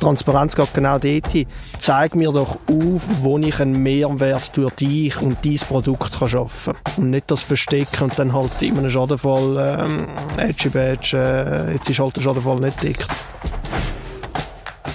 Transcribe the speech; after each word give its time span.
Transparenz 0.00 0.56
geht 0.56 0.74
genau 0.74 0.98
dort 0.98 1.46
Zeig 1.78 2.14
mir 2.14 2.32
doch 2.32 2.56
auf, 2.68 3.08
wo 3.20 3.38
ich 3.38 3.60
einen 3.60 3.82
Mehrwert 3.82 4.56
durch 4.56 4.74
dich 4.74 5.20
und 5.20 5.38
dein 5.44 5.56
Produkt 5.56 6.18
kann 6.18 6.28
schaffen 6.28 6.74
kann. 6.84 6.94
Und 7.04 7.10
nicht 7.10 7.30
das 7.30 7.42
verstecken 7.42 8.04
und 8.04 8.18
dann 8.18 8.32
halt 8.32 8.60
in 8.60 8.78
einem 8.78 8.90
Schadenfall, 8.90 9.78
ähm, 9.78 10.08
Edgy 10.36 10.70
Badge, 10.70 11.16
äh, 11.16 11.74
jetzt 11.74 11.88
ist 11.88 11.98
halt 11.98 12.16
der 12.16 12.22
Schadenfall 12.22 12.60
nicht 12.60 12.82
dick. 12.82 13.06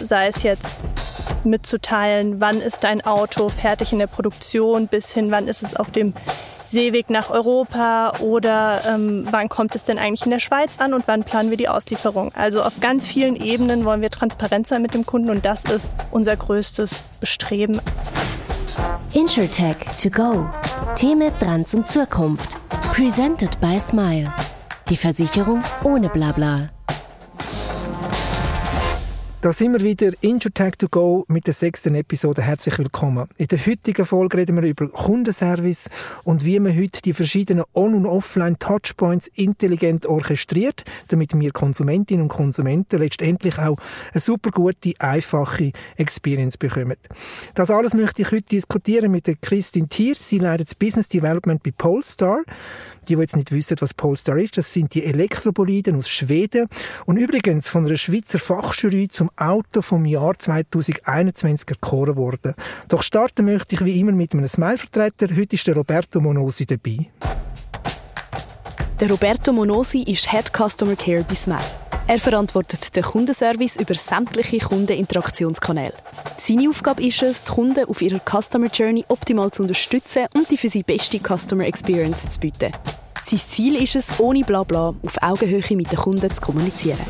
Sei 0.03 0.27
es 0.27 0.43
jetzt 0.43 0.87
mitzuteilen, 1.45 2.41
wann 2.41 2.59
ist 2.59 2.83
dein 2.83 3.01
Auto 3.05 3.49
fertig 3.49 3.93
in 3.93 3.99
der 3.99 4.07
Produktion, 4.07 4.87
bis 4.87 5.13
hin, 5.13 5.31
wann 5.31 5.47
ist 5.47 5.63
es 5.63 5.75
auf 5.75 5.91
dem 5.91 6.13
Seeweg 6.65 7.09
nach 7.09 7.29
Europa 7.29 8.17
oder 8.19 8.81
ähm, 8.87 9.27
wann 9.29 9.49
kommt 9.49 9.75
es 9.75 9.85
denn 9.85 9.99
eigentlich 9.99 10.23
in 10.25 10.31
der 10.31 10.39
Schweiz 10.39 10.79
an 10.79 10.93
und 10.93 11.07
wann 11.07 11.23
planen 11.23 11.49
wir 11.49 11.57
die 11.57 11.69
Auslieferung. 11.69 12.31
Also 12.33 12.61
auf 12.63 12.79
ganz 12.79 13.05
vielen 13.05 13.35
Ebenen 13.35 13.85
wollen 13.85 14.01
wir 14.01 14.09
transparent 14.09 14.67
sein 14.67 14.81
mit 14.81 14.93
dem 14.93 15.05
Kunden 15.05 15.29
und 15.29 15.45
das 15.45 15.65
ist 15.65 15.91
unser 16.11 16.35
größtes 16.35 17.03
Bestreben. 17.19 17.79
Insurtech 19.13 19.77
to 20.01 20.09
go. 20.09 20.49
Themen 20.95 21.31
Trans 21.39 21.73
und 21.73 21.87
Zukunft. 21.87 22.57
Presented 22.93 23.59
by 23.61 23.79
Smile. 23.79 24.31
Die 24.89 24.97
Versicherung 24.97 25.63
ohne 25.83 26.09
Blabla. 26.09 26.74
Da 29.45 29.53
sind 29.53 29.73
wir 29.73 29.81
wieder, 29.81 30.11
InsurTech 30.21 30.73
to 30.79 30.87
go 30.89 31.23
mit 31.27 31.45
der 31.45 31.53
sechsten 31.53 31.93
Episode. 31.93 32.41
Herzlich 32.41 32.79
willkommen. 32.79 33.27
In 33.37 33.45
der 33.45 33.63
heutigen 33.63 34.03
Folge 34.03 34.39
reden 34.39 34.59
wir 34.59 34.67
über 34.67 34.87
Kundenservice 34.87 35.91
und 36.23 36.43
wie 36.45 36.59
man 36.59 36.75
heute 36.75 36.99
die 37.03 37.13
verschiedenen 37.13 37.63
On- 37.75 37.93
und 37.93 38.07
Offline-Touchpoints 38.07 39.27
intelligent 39.35 40.07
orchestriert, 40.07 40.83
damit 41.09 41.39
wir 41.39 41.51
Konsumentinnen 41.51 42.23
und 42.23 42.29
Konsumenten 42.29 42.97
letztendlich 42.97 43.59
auch 43.59 43.77
eine 44.11 44.19
super 44.19 44.49
gute, 44.49 44.93
einfache 44.97 45.73
Experience 45.95 46.57
bekommen. 46.57 46.97
Das 47.53 47.69
alles 47.69 47.93
möchte 47.93 48.23
ich 48.23 48.31
heute 48.31 48.47
diskutieren 48.47 49.11
mit 49.11 49.27
der 49.27 49.35
Christine 49.35 49.87
Thier. 49.87 50.15
Sie 50.15 50.39
leitet 50.39 50.79
Business 50.79 51.07
Development 51.07 51.61
bei 51.61 51.69
Polestar. 51.69 52.41
Die, 53.07 53.15
die 53.15 53.21
jetzt 53.21 53.35
nicht 53.35 53.51
wissen, 53.51 53.77
was 53.79 53.93
Polestar 53.93 54.37
ist, 54.37 54.57
das 54.57 54.73
sind 54.73 54.93
die 54.95 55.03
Elektroboliden 55.05 55.95
aus 55.95 56.09
Schweden 56.09 56.67
und 57.05 57.17
übrigens 57.17 57.69
von 57.69 57.85
einer 57.85 57.97
Schweizer 57.97 58.39
Fachjury 58.39 59.07
zum 59.09 59.29
Auto 59.35 59.81
vom 59.81 60.05
Jahr 60.05 60.37
2021 60.37 61.69
erkoren 61.69 62.15
worden. 62.15 62.55
Doch 62.87 63.03
starten 63.03 63.45
möchte 63.45 63.75
ich 63.75 63.85
wie 63.85 63.99
immer 63.99 64.11
mit 64.11 64.33
einem 64.33 64.47
Smile-Vertreter. 64.47 65.35
Heute 65.35 65.55
ist 65.55 65.67
der 65.67 65.75
Roberto 65.75 66.19
Monosi 66.19 66.65
dabei. 66.65 67.09
Der 69.01 69.09
Roberto 69.09 69.51
Monosi 69.51 70.03
ist 70.03 70.31
Head 70.31 70.53
Customer 70.55 70.95
Care 70.95 71.25
bei 71.27 71.35
Smile. 71.35 71.59
Er 72.07 72.17
verantwortet 72.17 72.95
den 72.95 73.03
Kundenservice 73.03 73.75
über 73.75 73.93
sämtliche 73.95 74.59
Kundeninteraktionskanäle. 74.59 75.91
Seine 76.37 76.69
Aufgabe 76.69 77.03
ist 77.03 77.21
es, 77.21 77.43
die 77.43 77.51
Kunden 77.51 77.83
auf 77.89 78.01
ihrer 78.01 78.21
Customer 78.21 78.67
Journey 78.67 79.03
optimal 79.09 79.51
zu 79.51 79.63
unterstützen 79.63 80.27
und 80.33 80.49
die 80.49 80.55
für 80.55 80.69
sie 80.69 80.81
beste 80.81 81.19
Customer 81.19 81.65
Experience 81.65 82.29
zu 82.29 82.39
bieten. 82.39 82.71
Sein 83.25 83.39
Ziel 83.39 83.75
ist 83.75 83.97
es, 83.97 84.17
ohne 84.17 84.45
Blabla 84.45 84.95
auf 85.03 85.21
Augenhöhe 85.21 85.75
mit 85.75 85.91
den 85.91 85.99
Kunden 85.99 86.33
zu 86.33 86.41
kommunizieren. 86.41 87.05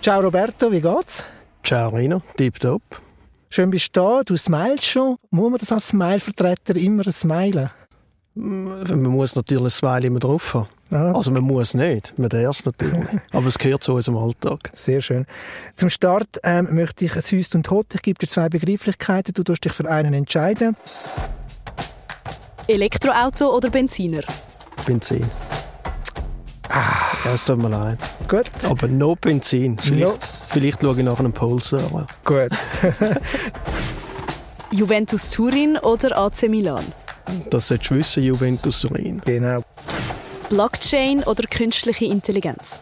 Ciao 0.00 0.22
Roberto, 0.22 0.72
wie 0.72 0.80
geht's? 0.80 1.22
Ciao 1.62 1.90
Rino, 1.90 2.22
tipptopp. 2.38 3.02
Schön 3.50 3.68
bist 3.68 3.94
du 3.94 4.00
da, 4.00 4.22
du 4.24 4.38
smilest 4.38 4.86
schon. 4.86 5.16
Muss 5.28 5.50
man 5.50 5.60
das 5.60 5.70
als 5.70 5.88
Smile-Vertreter 5.88 6.76
immer 6.76 7.04
smilen? 7.12 7.68
Man 8.36 9.02
muss 9.02 9.36
natürlich 9.36 9.64
ein 9.64 9.70
Smile 9.70 10.06
immer 10.08 10.18
drauf 10.18 10.54
haben. 10.54 10.68
Ah. 10.90 11.12
Also 11.12 11.30
man 11.30 11.44
muss 11.44 11.74
nicht, 11.74 12.14
man 12.18 12.28
darf 12.28 12.64
natürlich. 12.64 13.04
Aber 13.32 13.46
es 13.46 13.58
gehört 13.58 13.84
zu 13.84 13.94
unserem 13.94 14.18
Alltag. 14.18 14.70
Sehr 14.72 15.00
schön. 15.00 15.26
Zum 15.76 15.88
Start 15.88 16.40
ähm, 16.42 16.68
möchte 16.72 17.04
ich 17.04 17.14
ein 17.14 17.22
Hüst 17.22 17.54
und 17.54 17.70
Hot. 17.70 17.94
Ich 17.94 18.02
gebe 18.02 18.18
dir 18.18 18.26
zwei 18.26 18.48
Begrifflichkeiten. 18.48 19.34
Du 19.34 19.44
darfst 19.44 19.64
dich 19.64 19.72
für 19.72 19.88
einen 19.88 20.14
entscheiden. 20.14 20.76
Elektroauto 22.66 23.54
oder 23.54 23.70
Benziner? 23.70 24.22
Benzin. 24.84 25.30
Ah. 26.68 26.82
Ja, 27.24 27.34
es 27.34 27.44
tut 27.44 27.58
mir 27.58 27.68
leid. 27.68 27.98
Gut. 28.26 28.50
Aber 28.64 28.88
no 28.88 29.14
Benzin. 29.14 29.78
Vielleicht, 29.78 30.06
no. 30.06 30.28
vielleicht 30.48 30.80
schaue 30.80 30.98
ich 30.98 31.04
nach 31.04 31.20
einem 31.20 31.32
Polestar. 31.32 32.06
Gut. 32.24 32.50
Juventus 34.72 35.30
Turin 35.30 35.78
oder 35.78 36.18
AC 36.18 36.48
Milan? 36.48 36.84
Das 37.50 37.68
solltest 37.68 37.90
du 37.90 37.94
wissen, 37.96 38.22
Juventus 38.22 38.80
Turin. 38.80 39.20
Genau. 39.24 39.62
Blockchain 40.48 41.22
oder 41.24 41.44
künstliche 41.44 42.04
Intelligenz? 42.04 42.80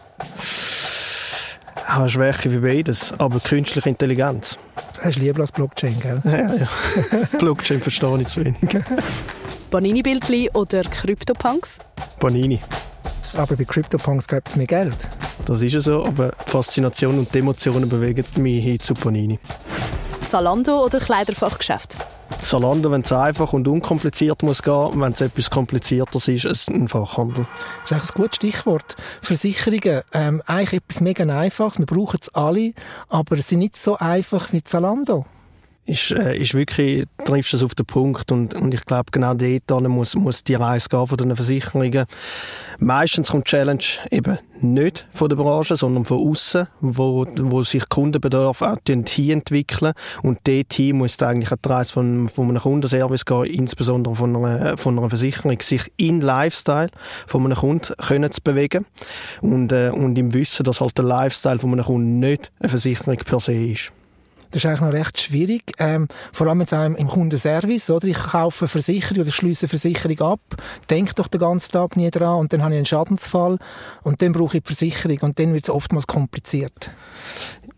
Ah, 1.85 2.07
Schwäche 2.07 2.51
wie 2.51 2.59
beides, 2.59 3.13
aber 3.17 3.39
künstliche 3.39 3.89
Intelligenz. 3.89 4.57
Hast 5.01 5.17
du 5.17 5.21
lieber 5.21 5.41
als 5.41 5.51
Blockchain, 5.51 5.99
gell? 5.99 6.21
Ja, 6.23 6.53
ja. 6.55 6.67
Blockchain 7.39 7.81
verstehe 7.81 8.21
ich 8.21 8.27
zu 8.27 8.43
wenig. 8.43 8.59
Panini-Bildli 9.69 10.49
oder 10.53 10.81
Krypto-Punks? 10.83 11.79
Panini. 12.19 12.59
Aber 13.35 13.55
bei 13.55 13.63
CryptoPunks 13.65 14.27
gibt 14.27 14.47
es 14.47 14.55
mehr 14.55 14.67
Geld. 14.67 15.07
Das 15.45 15.61
ist 15.61 15.73
ja 15.73 15.81
so, 15.81 16.05
aber 16.05 16.33
die 16.45 16.51
Faszination 16.51 17.17
und 17.17 17.33
die 17.33 17.39
Emotionen 17.39 17.89
bewegen 17.89 18.25
mich 18.37 18.63
hin 18.63 18.79
zu 18.79 18.93
Panini. 18.93 19.39
Zalando 20.23 20.85
oder 20.85 20.99
Kleiderfachgeschäft? 20.99 21.97
Zalando, 22.43 22.91
wenn 22.91 23.01
es 23.01 23.11
einfach 23.11 23.53
und 23.53 23.67
unkompliziert 23.67 24.43
muss 24.43 24.61
gehen, 24.61 25.01
wenn 25.01 25.13
es 25.13 25.21
etwas 25.21 25.49
komplizierteres 25.49 26.27
ist, 26.27 26.45
ist 26.45 26.69
ein 26.69 26.87
Fachhandel. 26.87 27.45
Das 27.55 27.85
ist 27.85 27.91
eigentlich 27.93 28.11
ein 28.11 28.21
gutes 28.21 28.35
Stichwort. 28.35 28.95
Versicherungen, 29.21 30.01
ähm, 30.13 30.41
eigentlich 30.45 30.81
etwas 30.81 31.01
mega 31.01 31.23
einfaches, 31.23 31.79
wir 31.79 31.85
brauchen 31.85 32.19
es 32.21 32.33
alle, 32.35 32.73
aber 33.09 33.37
sie 33.37 33.41
sind 33.43 33.59
nicht 33.59 33.77
so 33.77 33.97
einfach 33.97 34.51
wie 34.51 34.63
Zalando 34.63 35.25
ist, 35.85 36.11
äh, 36.11 36.37
ist 36.37 36.53
wirklich, 36.53 37.05
triffst 37.25 37.53
es 37.53 37.63
auf 37.63 37.75
den 37.75 37.85
Punkt 37.85 38.31
und, 38.31 38.53
und 38.53 38.73
ich 38.73 38.85
glaube, 38.85 39.11
genau 39.11 39.33
dort 39.33 39.87
muss, 39.89 40.15
muss 40.15 40.43
die 40.43 40.55
Reise 40.55 40.87
gehen 40.89 41.07
von 41.07 41.17
den 41.17 41.35
Versicherungen. 41.35 42.05
Meistens 42.79 43.31
kommt 43.31 43.47
die 43.47 43.51
Challenge 43.51 43.83
eben 44.09 44.37
nicht 44.61 45.07
von 45.11 45.27
der 45.27 45.35
Branche, 45.35 45.75
sondern 45.75 46.05
von 46.05 46.29
außen, 46.29 46.67
wo, 46.79 47.25
wo 47.27 47.63
sich 47.63 47.89
Kundenbedarf 47.89 48.61
auch 48.61 48.77
hier 48.87 49.33
entwickeln 49.33 49.93
und 50.21 50.39
dort 50.45 50.79
muss 50.93 51.21
eigentlich 51.21 51.51
ein 51.51 51.59
Reise 51.65 51.93
von, 51.93 52.29
von 52.29 52.49
einem 52.49 52.61
Kundenservice 52.61 53.25
gehen, 53.25 53.43
insbesondere 53.45 54.15
von 54.15 54.35
einer, 54.35 54.77
von 54.77 54.97
einer 54.97 55.09
Versicherung, 55.09 55.61
sich 55.61 55.91
in 55.97 56.21
Lifestyle 56.21 56.89
von 57.27 57.43
einem 57.43 57.57
Kunden 57.57 57.93
können 57.97 58.31
zu 58.31 58.41
bewegen 58.41 58.85
und, 59.41 59.71
äh, 59.73 59.89
und 59.89 60.17
im 60.17 60.33
Wissen, 60.33 60.63
dass 60.63 60.79
halt 60.79 60.97
der 60.97 61.05
Lifestyle 61.05 61.59
von 61.59 61.73
einem 61.73 61.83
Kunden 61.83 62.19
nicht 62.19 62.51
eine 62.59 62.69
Versicherung 62.69 63.17
per 63.17 63.41
se 63.41 63.53
ist. 63.53 63.91
Das 64.53 64.63
ist 64.63 64.67
eigentlich 64.67 64.81
noch 64.81 64.93
recht 64.93 65.19
schwierig. 65.19 65.63
Ähm, 65.79 66.07
vor 66.31 66.45
allem 66.45 66.59
jetzt 66.59 66.75
auch 66.75 66.85
im 66.85 67.07
Kundenservice, 67.07 67.89
oder? 67.89 68.07
Ich 68.07 68.19
kaufe 68.19 68.67
Versicherung 68.67 69.23
oder 69.23 69.31
schließe 69.31 69.67
Versicherung 69.67 70.21
ab, 70.21 70.39
denke 70.91 71.15
doch 71.15 71.27
den 71.27 71.41
ganzen 71.41 71.71
Tag 71.71 71.97
nie 71.97 72.11
dran 72.11 72.35
und 72.35 72.53
dann 72.53 72.61
habe 72.61 72.75
ich 72.75 72.77
einen 72.77 72.85
Schadensfall 72.85 73.57
und 74.03 74.21
dann 74.21 74.31
brauche 74.31 74.57
ich 74.57 74.63
die 74.63 74.67
Versicherung 74.67 75.17
und 75.21 75.39
dann 75.39 75.55
wird 75.55 75.63
es 75.63 75.71
oftmals 75.71 76.05
kompliziert. 76.05 76.91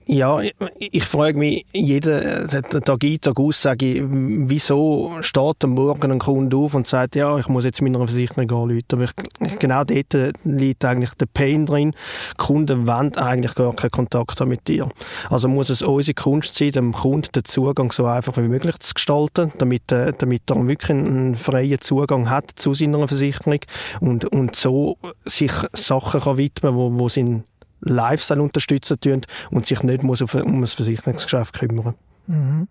Ja, 0.08 0.40
ich, 0.40 0.54
ich 0.78 1.04
frage 1.04 1.40
mich 1.40 1.66
jeden 1.74 2.48
Tag 2.48 3.04
ein, 3.04 3.22
Tag 3.22 3.40
aus, 3.40 3.62
sage 3.62 3.86
ich, 3.86 4.04
wieso 4.06 5.12
steht 5.22 5.64
am 5.64 5.72
Morgen 5.72 6.12
ein 6.12 6.20
Kunde 6.20 6.58
auf 6.58 6.76
und 6.76 6.88
sagt, 6.88 7.16
ja, 7.16 7.36
ich 7.40 7.48
muss 7.48 7.66
jetzt 7.66 7.82
meiner 7.82 7.98
Versicherung 7.98 8.52
anrufen. 8.52 8.84
Aber 8.92 9.04
ich, 9.04 9.60
genau 9.60 9.84
dort 9.84 10.36
liegt 10.44 10.86
eigentlich 10.86 11.16
der 11.16 11.26
Pain 11.26 11.66
drin. 11.66 11.96
Kunden 12.38 12.86
wollen 12.86 13.18
eigentlich 13.18 13.56
gar 13.56 13.74
keinen 13.74 13.90
Kontakt 13.90 14.40
haben 14.40 14.50
mit 14.50 14.68
dir. 14.68 14.90
Also 15.32 15.48
muss 15.48 15.70
es 15.70 15.82
unsere 15.82 16.14
Kunst 16.14 16.56
sein, 16.56 16.72
dem 16.72 16.94
Kunden 16.94 17.32
den 17.34 17.46
Zugang 17.46 17.92
so 17.92 18.06
einfach 18.06 18.38
wie 18.38 18.48
möglich 18.48 18.78
zu 18.80 18.94
gestalten, 18.94 19.54
damit, 19.58 19.92
äh, 19.92 20.14
damit 20.16 20.44
er 20.52 20.68
wirklich 20.68 20.92
einen 20.92 21.36
freien 21.36 21.82
Zugang 21.82 22.30
hat 22.30 22.52
zu 22.56 22.76
seiner 22.76 23.08
Versicherung 23.08 23.60
und, 24.02 24.26
und 24.26 24.56
so 24.56 24.98
sich 25.26 25.52
Sachen 25.74 26.22
kann 26.22 26.38
widmen, 26.38 26.76
wo, 26.76 26.94
wo 26.94 27.10
sind 27.10 27.44
Lifestyle 27.86 28.42
unterstützen 28.42 29.00
tun 29.00 29.22
und 29.52 29.66
sich 29.66 29.82
nicht 29.84 30.04
muss 30.04 30.22
um 30.22 30.62
ein 30.62 30.68
Versicherungsgeschäft 30.68 31.58
kümmern 31.58 31.96
Mhm. 32.28 32.68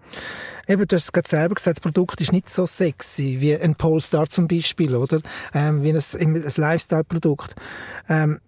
Eben, 0.66 0.86
du 0.86 0.96
hast 0.96 1.04
es 1.04 1.12
gerade 1.12 1.28
selber 1.28 1.54
gesagt, 1.54 1.78
das 1.78 1.82
Produkt 1.82 2.20
ist 2.20 2.32
nicht 2.32 2.48
so 2.48 2.66
sexy 2.66 3.36
wie 3.40 3.56
ein 3.56 3.74
Polestar 3.74 4.28
zum 4.28 4.48
Beispiel, 4.48 4.96
oder? 4.96 5.20
Ähm, 5.52 5.82
wie 5.82 5.90
ein, 5.90 5.96
ein 5.96 6.52
Lifestyle-Produkt. 6.56 7.54
Ähm, 8.08 8.40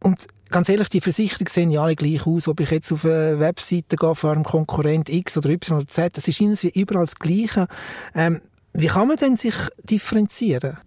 und 0.00 0.26
ganz 0.50 0.68
ehrlich, 0.68 0.88
die 0.88 1.00
Versicherungen 1.00 1.48
sehen 1.48 1.70
ja 1.70 1.82
alle 1.82 1.96
gleich 1.96 2.26
aus. 2.26 2.48
Ob 2.48 2.60
ich 2.60 2.70
jetzt 2.70 2.92
auf 2.92 3.04
eine 3.04 3.38
Webseite 3.38 3.96
gehe 3.96 4.14
von 4.14 4.30
einem 4.30 4.44
Konkurrent 4.44 5.08
X 5.08 5.36
oder 5.38 5.50
Y 5.50 5.78
oder 5.78 5.88
Z, 5.88 6.16
das 6.16 6.28
ist 6.28 6.40
irgendwie 6.40 6.80
überall 6.80 7.04
das 7.04 7.16
Gleiche. 7.16 7.68
Ähm, 8.14 8.40
wie 8.72 8.86
kann 8.86 9.08
man 9.08 9.16
denn 9.16 9.36
sich 9.36 9.54
differenzieren? 9.84 10.78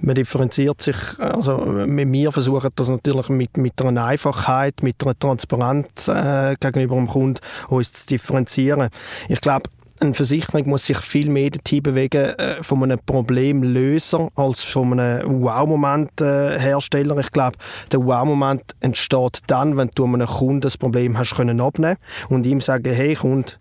Man 0.00 0.14
differenziert 0.14 0.82
sich, 0.82 0.96
also 1.18 1.58
wir 1.66 2.32
versuchen 2.32 2.70
das 2.74 2.88
natürlich 2.88 3.28
mit, 3.28 3.56
mit 3.56 3.80
einer 3.80 4.04
Einfachheit, 4.04 4.82
mit 4.82 5.02
einer 5.04 5.18
Transparenz 5.18 6.08
äh, 6.08 6.56
gegenüber 6.60 6.96
dem 6.96 7.06
Kunden 7.06 7.40
uns 7.68 7.92
zu 7.92 8.06
differenzieren. 8.06 8.90
Ich 9.28 9.40
glaube, 9.40 9.70
eine 10.00 10.14
Versicherung 10.14 10.68
muss 10.68 10.86
sich 10.86 10.98
viel 10.98 11.28
mehr 11.30 11.50
dorthin 11.50 11.82
bewegen 11.82 12.34
äh, 12.38 12.62
von 12.62 12.82
einem 12.82 12.98
Problemlöser 13.04 14.28
als 14.34 14.62
von 14.64 14.98
einem 14.98 15.42
Wow-Moment-Hersteller. 15.42 17.16
ich 17.18 17.30
glaube, 17.30 17.56
der 17.92 18.04
Wow-Moment 18.04 18.74
entsteht 18.80 19.42
dann, 19.46 19.76
wenn 19.76 19.90
du 19.94 20.04
einem 20.04 20.26
Kunden 20.26 20.62
das 20.62 20.76
Problem 20.76 21.16
hast 21.16 21.36
können 21.36 21.60
abnehmen 21.60 21.96
und 22.28 22.44
ihm 22.44 22.60
sagen, 22.60 22.92
hey 22.92 23.14
Kunde, 23.14 23.52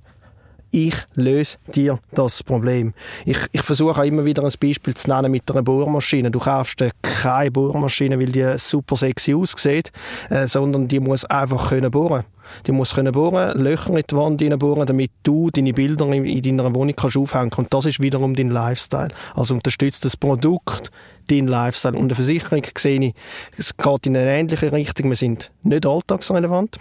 ich 0.74 0.96
löse 1.14 1.58
dir 1.74 2.00
das 2.14 2.42
Problem. 2.44 2.94
Ich, 3.26 3.38
ich 3.52 3.62
versuche 3.62 4.02
auch 4.02 4.06
immer 4.06 4.26
wieder 4.26 4.44
ein 4.44 4.52
Beispiel 4.60 4.96
zu 4.96 5.10
nennen 5.10 5.32
mit 5.32 5.50
einer 5.52 5.62
Bohrmaschine. 5.62 6.32
Du 6.32 6.40
kaufst 6.40 6.84
keine 7.02 7.52
Bohrmaschine, 7.52 8.20
weil 8.20 8.32
die 8.32 8.58
super 8.58 8.96
sexy 8.96 9.36
aussieht, 9.36 9.92
äh, 10.30 10.48
sondern 10.48 10.88
die 10.88 11.00
muss 11.00 11.26
einfach 11.26 11.70
können 11.70 11.92
bohren. 11.92 12.24
Die 12.66 12.72
muss 12.72 12.96
können 12.96 13.14
bohren, 13.14 13.58
Löcher 13.58 13.96
in 13.96 14.04
die 14.10 14.16
Wand 14.16 14.60
bohren, 14.60 14.86
damit 14.86 15.12
du 15.22 15.50
deine 15.52 15.74
Bilder 15.74 16.08
in, 16.08 16.26
in 16.26 16.58
deiner 16.58 16.74
Wohnung 16.74 16.96
kannst 16.96 17.18
aufhängen 17.18 17.52
Und 17.56 17.74
das 17.74 17.86
ist 17.86 18.00
wiederum 18.00 18.36
dein 18.36 18.50
Lifestyle. 18.50 19.10
Also 19.36 19.54
unterstützt 19.54 20.04
das 20.06 20.18
Produkt 20.18 20.92
dein 21.30 21.48
Lifestyle. 21.48 21.96
Und 21.96 22.06
eine 22.06 22.16
Versicherung 22.16 22.64
sehe 22.76 23.00
ich, 23.00 23.14
es 23.58 23.78
geht 23.78 24.08
in 24.08 24.18
eine 24.18 24.30
ähnliche 24.32 24.72
Richtung. 24.72 25.10
Wir 25.10 25.18
sind 25.18 25.52
nicht 25.62 25.86
alltagsrelevant. 25.86 26.80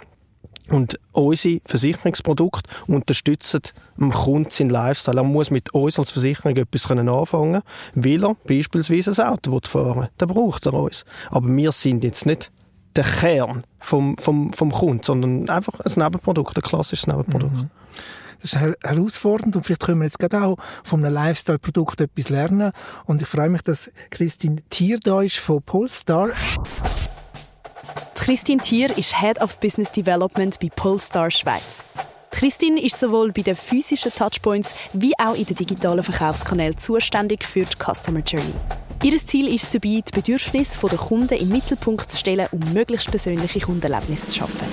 Und 0.69 0.97
unsere 1.11 1.59
Versicherungsprodukte 1.65 2.71
unterstützen 2.87 3.61
dem 3.99 4.11
Kunden 4.11 4.49
seinen 4.49 4.69
Lifestyle. 4.69 5.19
Er 5.19 5.23
muss 5.23 5.51
mit 5.51 5.73
uns 5.73 5.99
als 5.99 6.11
Versicherung 6.11 6.55
etwas 6.55 6.89
anfangen 6.89 7.61
können, 7.61 7.63
weil 7.95 8.23
er 8.23 8.35
beispielsweise 8.47 9.11
ein 9.23 9.33
Auto 9.33 9.59
fahren 9.65 10.01
will. 10.01 10.09
Dann 10.17 10.29
braucht 10.29 10.65
er 10.65 10.73
uns. 10.73 11.05
Aber 11.29 11.47
wir 11.49 11.71
sind 11.71 12.03
jetzt 12.03 12.25
nicht 12.25 12.51
der 12.95 13.03
Kern 13.03 13.63
vom, 13.79 14.17
vom, 14.17 14.53
vom 14.53 14.71
Kunden, 14.71 15.03
sondern 15.03 15.49
einfach 15.49 15.79
ein 15.79 15.91
Nebenprodukt, 15.95 16.57
ein 16.57 16.61
klassisches 16.61 17.07
Nebenprodukt. 17.07 17.55
Mhm. 17.55 17.69
Das 18.41 18.53
ist 18.53 18.59
herausfordernd 18.83 19.55
und 19.55 19.65
vielleicht 19.65 19.83
können 19.83 19.99
wir 19.99 20.05
jetzt 20.05 20.19
gerade 20.19 20.43
auch 20.43 20.57
von 20.83 21.03
einem 21.03 21.13
Lifestyle-Produkt 21.13 22.01
etwas 22.01 22.29
lernen. 22.29 22.73
Und 23.05 23.21
ich 23.21 23.27
freue 23.27 23.49
mich, 23.49 23.61
dass 23.61 23.89
Christine 24.11 24.61
Thier 24.69 24.99
da 24.99 25.21
ist 25.21 25.37
von 25.37 25.61
Polestar. 25.61 26.29
Christine 28.15 28.61
Thier 28.61 28.97
ist 28.97 29.19
Head 29.19 29.41
of 29.41 29.59
Business 29.59 29.91
Development 29.91 30.57
bei 30.59 30.69
Polestar 30.69 31.29
Schweiz. 31.29 31.83
Christine 32.31 32.81
ist 32.81 32.99
sowohl 32.99 33.31
bei 33.31 33.41
den 33.41 33.55
physischen 33.55 34.13
Touchpoints 34.13 34.73
wie 34.93 35.13
auch 35.19 35.35
in 35.35 35.45
den 35.45 35.55
digitalen 35.55 36.03
Verkaufskanälen 36.03 36.77
zuständig 36.77 37.43
für 37.43 37.65
die 37.65 37.75
Customer 37.75 38.21
Journey. 38.21 38.53
Ihr 39.03 39.17
Ziel 39.25 39.53
ist 39.53 39.65
es 39.65 39.69
dabei, 39.71 40.01
die 40.01 40.11
Bedürfnisse 40.13 40.87
der 40.87 40.97
Kunden 40.97 41.33
im 41.33 41.49
Mittelpunkt 41.49 42.09
zu 42.09 42.17
stellen, 42.17 42.47
um 42.51 42.59
möglichst 42.73 43.09
persönliche 43.09 43.59
Kundenerlebnisse 43.59 44.29
zu 44.29 44.39
schaffen. 44.39 44.67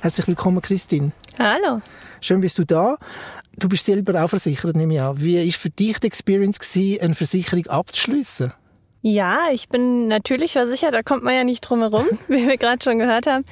Herzlich 0.00 0.26
willkommen, 0.26 0.60
Christine. 0.60 1.12
Hallo. 1.38 1.80
Schön 2.20 2.40
bist 2.40 2.58
du 2.58 2.64
da. 2.64 2.96
Du 3.56 3.68
bist 3.68 3.86
selber 3.86 4.22
auch 4.22 4.28
versichert, 4.28 4.76
nehme 4.76 4.94
ich 4.94 5.00
an. 5.00 5.20
Wie 5.22 5.46
war 5.46 5.52
für 5.52 5.70
dich 5.70 6.00
die 6.00 6.08
Experience, 6.08 6.58
eine 7.00 7.14
Versicherung 7.14 7.66
abzuschließen? 7.68 8.52
Ja, 9.02 9.38
ich 9.52 9.68
bin 9.68 10.08
natürlich 10.08 10.52
versichert, 10.52 10.94
da 10.94 11.02
kommt 11.02 11.22
man 11.22 11.34
ja 11.34 11.44
nicht 11.44 11.60
drum 11.60 11.80
herum, 11.80 12.06
wie 12.28 12.46
wir 12.46 12.56
gerade 12.56 12.82
schon 12.82 12.98
gehört 12.98 13.26
haben. 13.26 13.44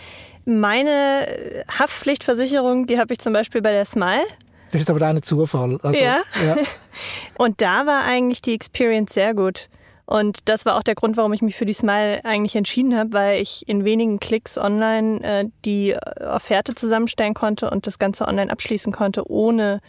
Meine 0.45 1.65
Haftpflichtversicherung, 1.79 2.87
die 2.87 2.99
habe 2.99 3.13
ich 3.13 3.19
zum 3.19 3.33
Beispiel 3.33 3.63
bei 3.63 3.73
der 3.73 3.87
Smile. 3.87 4.27
Das 4.73 4.83
ist 4.83 4.91
aber 4.91 5.01
auch 5.01 5.11
ein 5.11 5.23
Zufall. 5.23 5.79
Also, 5.83 5.99
ja. 5.99 6.19
ja. 6.45 6.57
Und 7.39 7.61
da 7.61 7.87
war 7.87 8.05
eigentlich 8.05 8.43
die 8.43 8.55
Experience 8.55 9.15
sehr 9.15 9.33
gut. 9.35 9.69
Und 10.07 10.49
das 10.49 10.67
war 10.67 10.77
auch 10.77 10.83
der 10.83 10.95
Grund, 10.95 11.17
warum 11.17 11.33
ich 11.33 11.41
mich 11.41 11.57
für 11.57 11.65
die 11.65 11.73
Smile 11.73 12.25
eigentlich 12.25 12.57
entschieden 12.57 12.97
habe, 12.97 13.13
weil 13.13 13.41
ich 13.41 13.67
in 13.69 13.85
wenigen 13.85 14.21
Klicks 14.21 14.59
online 14.59 15.23
äh, 15.23 15.45
die 15.65 15.97
Offerte 16.21 16.75
zusammenstellen 16.75 17.33
konnte 17.33 17.71
und 17.71 17.87
das 17.87 17.99
Ganze 17.99 18.27
online 18.27 18.53
abschließen 18.53 18.93
konnte, 18.93 19.31
ohne 19.31 19.81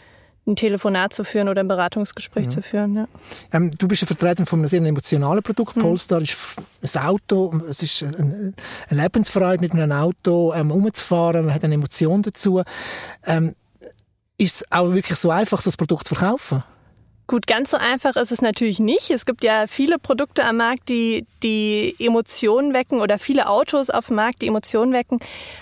ein 0.46 0.56
Telefonat 0.56 1.12
zu 1.12 1.24
führen 1.24 1.48
oder 1.48 1.60
ein 1.60 1.68
Beratungsgespräch 1.68 2.44
ja. 2.44 2.50
zu 2.50 2.62
führen. 2.62 2.96
Ja. 2.96 3.08
Ähm, 3.52 3.72
du 3.76 3.88
bist 3.88 4.02
ja 4.02 4.06
Vertreter 4.06 4.46
von 4.46 4.60
einem 4.60 4.68
sehr 4.68 4.80
emotionalen 4.80 5.42
Produkt. 5.42 5.76
Mhm. 5.76 5.82
Polestar 5.82 6.22
ist 6.22 6.96
ein 6.96 7.04
Auto, 7.04 7.60
es 7.68 7.82
ist 7.82 8.02
eine, 8.02 8.52
Lebensfreude, 8.90 9.60
mit 9.60 9.72
einem 9.72 9.92
Auto 9.92 10.54
ähm, 10.54 10.70
umzufahren, 10.70 11.46
man 11.46 11.54
hat 11.54 11.64
eine 11.64 11.74
Emotion 11.74 12.22
dazu. 12.22 12.62
Ähm, 13.24 13.54
ist 14.38 14.56
es 14.56 14.64
auch 14.70 14.92
wirklich 14.92 15.18
so 15.18 15.30
einfach, 15.30 15.60
so 15.60 15.70
ein 15.70 15.76
Produkt 15.76 16.06
zu 16.06 16.14
verkaufen? 16.14 16.62
Gut, 17.26 17.48
ganz 17.48 17.72
so 17.72 17.76
einfach 17.76 18.14
ist 18.14 18.30
es 18.30 18.40
natürlich 18.40 18.78
nicht. 18.78 19.10
Es 19.10 19.26
gibt 19.26 19.42
ja 19.42 19.64
viele 19.66 19.98
Produkte 19.98 20.44
am 20.44 20.58
Markt, 20.58 20.88
die 20.88 21.26
die 21.42 21.96
Emotionen 21.98 22.72
wecken 22.72 23.00
oder 23.00 23.18
viele 23.18 23.48
Autos 23.48 23.90
auf 23.90 24.06
dem 24.06 24.16
Markt, 24.16 24.42
die 24.42 24.46
Emotionen 24.46 24.92
wecken. 24.92 25.18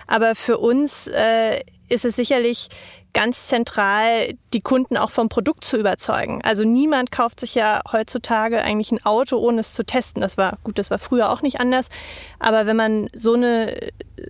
Aber 0.06 0.34
für 0.34 0.58
uns 0.58 1.06
äh, 1.06 1.60
ist 1.88 2.04
es 2.04 2.16
sicherlich 2.16 2.68
ganz 3.14 3.46
zentral, 3.46 4.34
die 4.52 4.60
Kunden 4.60 4.98
auch 4.98 5.10
vom 5.10 5.30
Produkt 5.30 5.64
zu 5.64 5.78
überzeugen. 5.78 6.42
Also 6.44 6.64
niemand 6.64 7.10
kauft 7.10 7.40
sich 7.40 7.54
ja 7.54 7.80
heutzutage 7.90 8.60
eigentlich 8.60 8.92
ein 8.92 9.04
Auto, 9.04 9.38
ohne 9.38 9.60
es 9.60 9.72
zu 9.72 9.86
testen. 9.86 10.20
Das 10.20 10.36
war 10.36 10.58
gut, 10.64 10.78
das 10.78 10.90
war 10.90 10.98
früher 10.98 11.30
auch 11.30 11.40
nicht 11.40 11.60
anders. 11.60 11.88
Aber 12.38 12.66
wenn 12.66 12.76
man 12.76 13.08
so 13.14 13.34
eine 13.34 13.74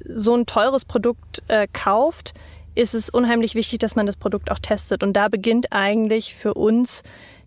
so 0.06 0.36
ein 0.36 0.46
teures 0.46 0.84
Produkt 0.84 1.42
äh, 1.48 1.66
kauft, 1.72 2.34
ist 2.74 2.94
es 2.94 3.10
unheimlich 3.10 3.54
wichtig, 3.54 3.78
dass 3.78 3.96
man 3.96 4.06
das 4.06 4.16
Produkt 4.16 4.50
auch 4.50 4.58
testet. 4.58 5.02
Und 5.02 5.14
da 5.14 5.28
beginnt 5.28 5.72
eigentlich 5.72 6.34
für 6.34 6.54
uns 6.54 7.02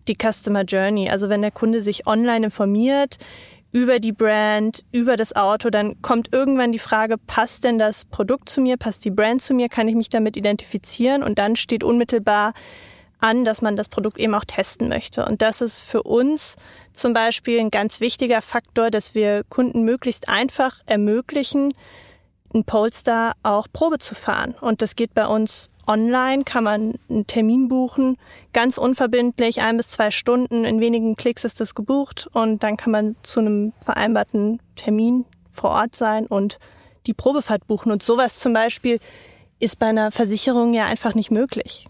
die 0.08 0.16
Customer 0.16 0.64
Journey. 0.64 1.10
Also 1.10 1.30
wenn 1.30 1.42
der 1.42 1.52
Kunde 1.52 1.82
sich 1.82 2.08
online 2.08 2.48
informiert, 2.48 3.18
über 3.72 4.00
die 4.00 4.14
Brand, 4.14 4.84
über 4.92 5.18
das 5.18 5.36
Auto, 5.36 5.70
dann 5.70 6.02
kommt 6.02 6.32
irgendwann 6.34 6.72
die 6.72 6.80
Frage, 6.80 7.18
passt 7.18 7.64
denn 7.64 7.78
das 7.78 8.06
Produkt 8.06 8.50
zu 8.50 8.62
mir, 8.62 8.78
passt 8.78 9.04
die 9.06 9.12
Brand 9.12 9.42
zu 9.42 9.54
mir, 9.54 9.70
kann 9.70 9.88
ich 9.88 9.96
mich 9.96 10.10
damit 10.10 10.38
identifizieren 10.38 11.24
und 11.24 11.38
dann 11.38 11.56
steht 11.56 11.84
unmittelbar 11.84 12.54
an, 13.20 13.46
dass 13.46 13.62
man 13.62 13.76
das 13.76 13.90
Produkt 13.90 14.20
eben 14.20 14.36
auch 14.36 14.46
testen 14.46 14.90
möchte. 14.90 15.26
Und 15.26 15.42
das 15.42 15.62
ist 15.62 15.82
für 15.82 16.04
uns 16.04 16.56
zum 16.94 17.14
Beispiel 17.14 17.60
ein 17.60 17.72
ganz 17.72 18.00
wichtiger 18.00 18.42
Faktor, 18.42 18.92
dass 18.92 19.16
wir 19.16 19.44
Kunden 19.50 19.84
möglichst 19.84 20.30
einfach 20.30 20.82
ermöglichen, 20.86 21.74
ein 22.54 22.64
Polestar 22.64 23.34
auch 23.44 23.68
Probe 23.72 23.98
zu 23.98 24.16
fahren. 24.16 24.56
Und 24.62 24.82
das 24.82 24.96
geht 24.96 25.14
bei 25.14 25.28
uns 25.28 25.68
online, 25.88 26.44
kann 26.44 26.64
man 26.64 26.94
einen 27.10 27.28
Termin 27.28 27.68
buchen, 27.68 28.18
ganz 28.54 28.78
unverbindlich, 28.78 29.62
ein 29.62 29.78
bis 29.78 29.90
zwei 29.90 30.12
Stunden, 30.12 30.66
in 30.66 30.80
wenigen 30.80 31.16
Klicks 31.16 31.46
ist 31.46 31.60
das 31.60 31.76
gebucht 31.76 32.30
und 32.34 32.64
dann 32.64 32.78
kann 32.78 32.92
man 32.92 33.16
zu 33.24 33.40
einem 33.40 33.74
vereinbarten 33.84 34.60
Termin 34.76 35.26
vor 35.52 35.72
Ort 35.72 35.96
sein 35.96 36.28
und 36.28 36.60
die 37.08 37.14
Probefahrt 37.14 37.68
buchen. 37.68 37.92
Und 37.92 38.04
sowas 38.04 38.40
zum 38.40 38.54
Beispiel 38.54 39.00
ist 39.60 39.80
bei 39.80 39.88
einer 39.88 40.12
Versicherung 40.12 40.74
ja 40.74 40.86
einfach 40.86 41.16
nicht 41.16 41.32
möglich. 41.32 41.88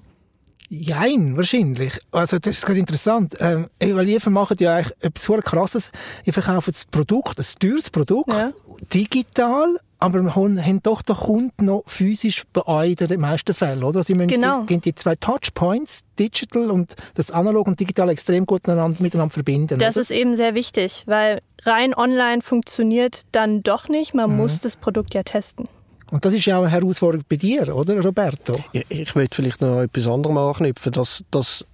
Jein, 0.70 1.38
wahrscheinlich. 1.38 1.98
Also, 2.12 2.40
das 2.40 2.58
ist 2.58 2.66
gerade 2.66 2.80
interessant. 2.80 3.38
Ähm, 3.40 3.70
weil 3.80 4.10
ihr 4.10 4.20
macht 4.30 4.60
ja 4.60 4.76
eigentlich 4.76 4.94
etwas 5.00 5.24
so 5.24 5.38
krasses. 5.38 5.92
Ihr 6.26 6.34
verkauft 6.34 6.68
das 6.68 6.86
Produkt, 6.86 7.40
ein 7.40 7.46
teures 7.60 7.90
Produkt, 7.90 8.30
ja. 8.30 8.52
digital, 8.94 9.78
aber 10.00 10.22
wir 10.22 10.36
haben 10.36 10.82
doch 10.84 11.02
den 11.02 11.16
Kunden 11.16 11.66
noch 11.66 11.84
physisch 11.88 12.44
bei 12.54 12.66
euch 12.68 12.96
in 13.00 13.08
den 13.08 13.20
meisten 13.20 13.54
Fällen, 13.54 13.84
oder? 13.84 14.00
Also, 14.00 14.13
genau. 14.13 14.63
gehen 14.63 14.82
die 14.82 14.94
zwei 14.94 15.16
Touchpoints, 15.16 16.01
digital 16.20 16.70
und 16.72 16.96
das 17.16 17.32
analog 17.32 17.68
und 17.68 17.80
digital 17.80 18.10
extrem 18.10 18.46
gut 18.46 18.68
miteinander, 18.68 19.01
miteinander 19.01 19.34
verbinden. 19.34 19.80
Das 19.80 19.96
oder? 19.96 20.01
ist 20.01 20.12
eben 20.12 20.36
sehr 20.36 20.56
wichtig, 20.56 21.04
weil 21.08 21.42
rein 21.63 21.96
online 21.96 22.42
funktioniert 22.42 23.24
dann 23.32 23.63
doch 23.63 23.89
nicht. 23.89 24.13
Man 24.13 24.32
mhm. 24.32 24.38
muss 24.38 24.60
das 24.60 24.75
Produkt 24.75 25.13
ja 25.13 25.24
testen. 25.24 25.66
Und 26.10 26.24
das 26.24 26.34
ist 26.34 26.46
ja 26.46 26.58
auch 26.58 26.63
eine 26.63 26.72
Herausforderung 26.72 27.25
bei 27.27 27.36
dir, 27.36 27.75
oder, 27.75 28.01
Roberto? 28.01 28.58
Ich, 28.72 28.86
ich 28.89 29.16
möchte 29.16 29.36
vielleicht 29.36 29.62
noch 29.62 29.82
etwas 29.82 30.08
anderes 30.08 30.38
anknüpfen, 30.38 30.94
dass, 30.94 31.24
dass 31.32 31.66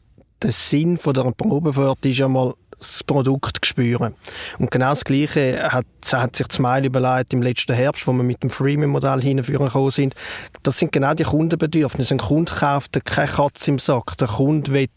der 0.41 0.51
Sinn 0.51 0.97
von 0.97 1.13
der 1.13 1.31
Probefahrt 1.31 2.05
ist 2.05 2.17
ja 2.17 2.27
mal 2.27 2.53
das 2.87 3.03
Produkt 3.03 3.65
spüren. 3.65 4.13
Und 4.59 4.71
genau 4.71 4.89
das 4.89 5.03
Gleiche 5.03 5.71
hat, 5.71 5.85
hat 6.11 6.35
sich 6.35 6.47
Smile 6.51 6.87
überlegt 6.87 7.33
im 7.33 7.41
letzten 7.41 7.73
Herbst, 7.73 8.07
wo 8.07 8.13
wir 8.13 8.23
mit 8.23 8.43
dem 8.43 8.49
Freemium-Modell 8.49 9.21
hinführen 9.21 9.65
gekommen 9.65 9.91
sind. 9.91 10.15
Das 10.63 10.79
sind 10.79 10.91
genau 10.91 11.13
die 11.13 11.23
Kundenbedürfnisse. 11.23 12.15
Ein 12.15 12.19
Kunde 12.19 12.51
kauft 12.51 12.99
keine 13.05 13.27
Katze 13.29 13.71
im 13.71 13.79
Sack. 13.79 14.17
Der 14.17 14.27
Kunde 14.27 14.73
will 14.73 14.87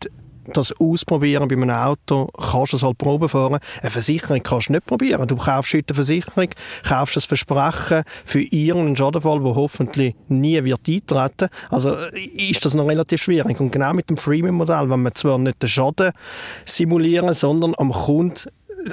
das 0.52 0.72
ausprobieren 0.80 1.48
bei 1.48 1.56
einem 1.56 1.70
Auto, 1.70 2.28
kannst 2.36 2.72
du 2.72 2.76
es 2.76 2.82
halt 2.82 2.98
Probe 2.98 3.28
fahren. 3.28 3.58
Eine 3.80 3.90
Versicherung 3.90 4.42
kannst 4.42 4.68
du 4.68 4.72
nicht 4.72 4.86
probieren. 4.86 5.26
Du 5.26 5.36
kaufst 5.36 5.74
heute 5.74 5.90
eine 5.90 5.94
Versicherung, 5.96 6.48
kaufst 6.86 7.16
ein 7.16 7.22
Versprechen 7.22 8.02
für 8.24 8.40
irgendeinen 8.42 8.96
Schadenfall, 8.96 9.42
der 9.42 9.54
hoffentlich 9.54 10.14
nie 10.28 10.62
wird 10.64 10.88
eintreten. 10.88 11.48
Also 11.70 11.94
ist 12.34 12.64
das 12.64 12.74
noch 12.74 12.86
relativ 12.86 13.22
schwierig. 13.22 13.60
Und 13.60 13.72
genau 13.72 13.92
mit 13.92 14.10
dem 14.10 14.16
Freemium-Modell, 14.16 14.90
wenn 14.90 15.02
man 15.02 15.14
zwar 15.14 15.38
nicht 15.38 15.62
den 15.62 15.68
Schaden 15.68 16.12
simulieren, 16.64 17.34
sondern 17.34 17.74
am 17.76 17.92
Kunden 17.92 18.50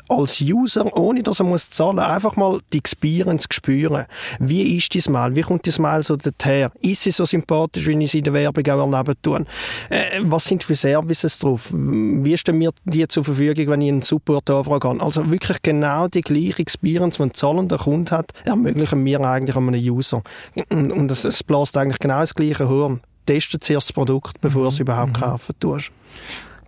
als 0.10 0.42
User, 0.42 0.86
ohne 0.98 1.24
dass 1.24 1.40
er 1.40 1.46
muss 1.46 1.70
zahlen, 1.70 2.00
einfach 2.00 2.36
mal 2.36 2.60
die 2.72 2.78
Experience 2.78 3.48
spüren. 3.52 4.06
Wie 4.40 4.76
ist 4.78 4.94
die 4.94 5.00
Smile? 5.00 5.36
Wie 5.36 5.42
kommt 5.42 5.66
die 5.66 5.72
Smile 5.72 6.04
so 6.04 6.16
daher? 6.16 6.72
Ist 6.82 7.04
sie 7.04 7.12
so 7.12 7.26
sympathisch, 7.26 7.86
wie 7.88 8.04
ich 8.04 8.12
sie 8.12 8.20
in 8.20 8.24
der 8.24 8.34
Werbung 8.34 8.66
auch 8.68 8.92
erleben 8.92 9.16
tue? 9.22 9.46
Äh, 9.90 10.22
was 10.22 10.46
sind 10.46 10.64
für 10.64 10.76
Services 10.76 11.40
drauf? 11.40 11.70
Wie 11.72 12.38
stehen 12.38 12.58
mir 12.58 12.72
die 12.86 13.08
zur 13.08 13.24
Verfügung, 13.24 13.68
wenn 13.68 13.82
ich 13.82 13.90
einen 13.90 14.02
Support 14.02 14.50
anfrage? 14.50 14.90
Also 15.00 15.30
wirklich 15.30 15.62
genau 15.62 16.08
die 16.08 16.22
gleiche 16.22 16.60
Experience, 16.60 17.18
die 17.18 17.24
ein 17.24 17.34
zahlender 17.34 17.78
Kunde 17.78 18.12
hat, 18.12 18.32
ermöglichen 18.44 19.04
wir 19.06 19.22
eigentlich 19.22 19.56
einem 19.56 19.74
User. 19.74 20.22
Und 20.70 21.12
es, 21.12 21.44
bläst 21.44 21.78
eigentlich 21.78 22.00
genau 22.00 22.20
das 22.20 22.34
gleiche 22.34 22.68
Horn 22.68 23.02
testen 23.26 23.62
zuerst 23.62 23.90
das 23.90 23.94
Produkt, 23.94 24.40
bevor 24.42 24.64
du 24.64 24.68
es 24.70 24.76
mhm. 24.76 24.82
überhaupt 24.82 25.18
mhm. 25.18 25.22
kaufen 25.22 25.56
tust. 25.60 25.92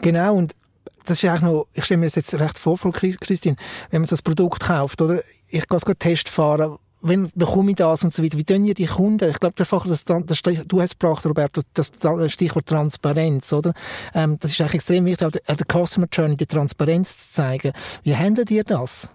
Genau, 0.02 0.36
und 0.36 0.56
das 1.06 1.24
ist 1.24 1.30
eigentlich 1.30 1.42
noch, 1.44 1.68
ich 1.74 1.86
stelle 1.86 2.00
mir 2.00 2.08
das 2.08 2.16
jetzt 2.16 2.34
recht 2.34 2.58
vor, 2.58 2.78
Frau 2.78 2.92
Christine, 2.92 3.56
wenn 3.90 4.02
man 4.02 4.10
das 4.10 4.22
Produkt 4.22 4.62
kauft, 4.62 5.02
oder? 5.02 5.22
Ich 5.48 5.68
gehe 5.68 5.78
es 5.78 6.00
Test 6.00 6.30
fahren, 6.30 6.78
wenn 7.02 7.32
bekomme 7.36 7.72
ich 7.72 7.78
das 7.78 8.04
und 8.04 8.14
so 8.14 8.24
weiter. 8.24 8.38
Wie 8.38 8.44
tun 8.44 8.66
ihr 8.66 8.74
die 8.74 8.88
Kunden? 8.88 9.30
Ich 9.30 9.40
glaube, 9.40 9.56
einfach 9.60 9.86
das, 9.88 10.04
das, 10.06 10.42
du 10.42 10.82
hast 10.82 11.00
gebracht, 11.00 11.26
Roberto, 11.26 11.62
das, 11.74 11.92
Stichwort 12.28 12.66
Transparenz, 12.66 13.54
oder? 13.54 13.74
Ähm, 14.14 14.38
das 14.40 14.52
ist 14.52 14.62
eigentlich 14.62 14.76
extrem 14.76 15.06
wichtig, 15.06 15.28
an 15.46 15.58
der 15.58 15.86
Customer 15.86 16.08
Journey 16.12 16.36
die 16.36 16.48
Transparenz 16.48 17.18
zu 17.18 17.34
zeigen. 17.34 17.74
Wie 18.04 18.16
handelt 18.16 18.50
ihr 18.50 18.64
das? 18.64 19.10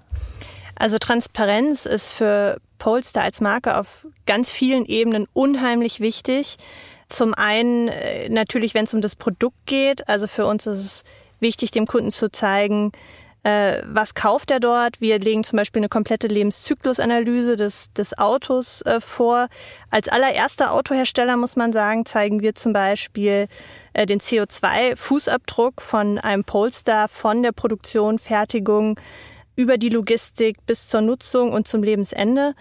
Also 0.77 0.99
Transparenz 0.99 1.85
ist 1.85 2.13
für 2.13 2.59
Polestar 2.79 3.25
als 3.25 3.41
Marke 3.41 3.77
auf 3.77 4.07
ganz 4.25 4.51
vielen 4.51 4.87
Ebenen 4.87 5.27
unheimlich 5.33 6.01
wichtig. 6.01 6.57
Zum 7.09 7.35
einen 7.35 7.89
äh, 7.89 8.29
natürlich, 8.29 8.75
wenn 8.75 8.85
es 8.85 8.95
um 8.95 9.01
das 9.01 9.17
Produkt 9.17 9.67
geht. 9.67 10.09
Also 10.09 10.29
für 10.29 10.47
uns 10.47 10.67
ist 10.67 10.79
es 10.79 11.05
wichtig, 11.41 11.71
dem 11.71 11.87
Kunden 11.87 12.13
zu 12.13 12.31
zeigen, 12.31 12.93
äh, 13.43 13.83
was 13.87 14.15
kauft 14.15 14.51
er 14.51 14.61
dort. 14.61 15.01
Wir 15.01 15.19
legen 15.19 15.45
zum 15.45 15.57
Beispiel 15.57 15.81
eine 15.81 15.89
komplette 15.89 16.27
Lebenszyklusanalyse 16.27 17.57
des, 17.57 17.93
des 17.93 18.19
Autos 18.19 18.83
äh, 18.83 19.01
vor. 19.01 19.49
Als 19.91 20.09
allererster 20.09 20.73
Autohersteller 20.73 21.37
muss 21.37 21.57
man 21.57 21.73
sagen, 21.73 22.05
zeigen 22.05 22.43
wir 22.43 22.55
zum 22.55 22.73
Beispiel 22.73 23.47
äh, 23.95 24.05
den 24.05 24.21
CO2-Fußabdruck 24.21 25.81
von 25.81 26.19
einem 26.19 26.45
Polestar 26.45 27.09
von 27.09 27.43
der 27.43 27.53
Produktion, 27.53 28.19
Fertigung 28.19 29.01
über 29.57 29.79
die 29.79 29.89
Logistik 29.89 30.57
bis 30.67 30.89
zur 30.89 31.01
Nutzung 31.01 31.53
und 31.53 31.67
zum 31.67 31.83
Lebensende. 31.83 32.55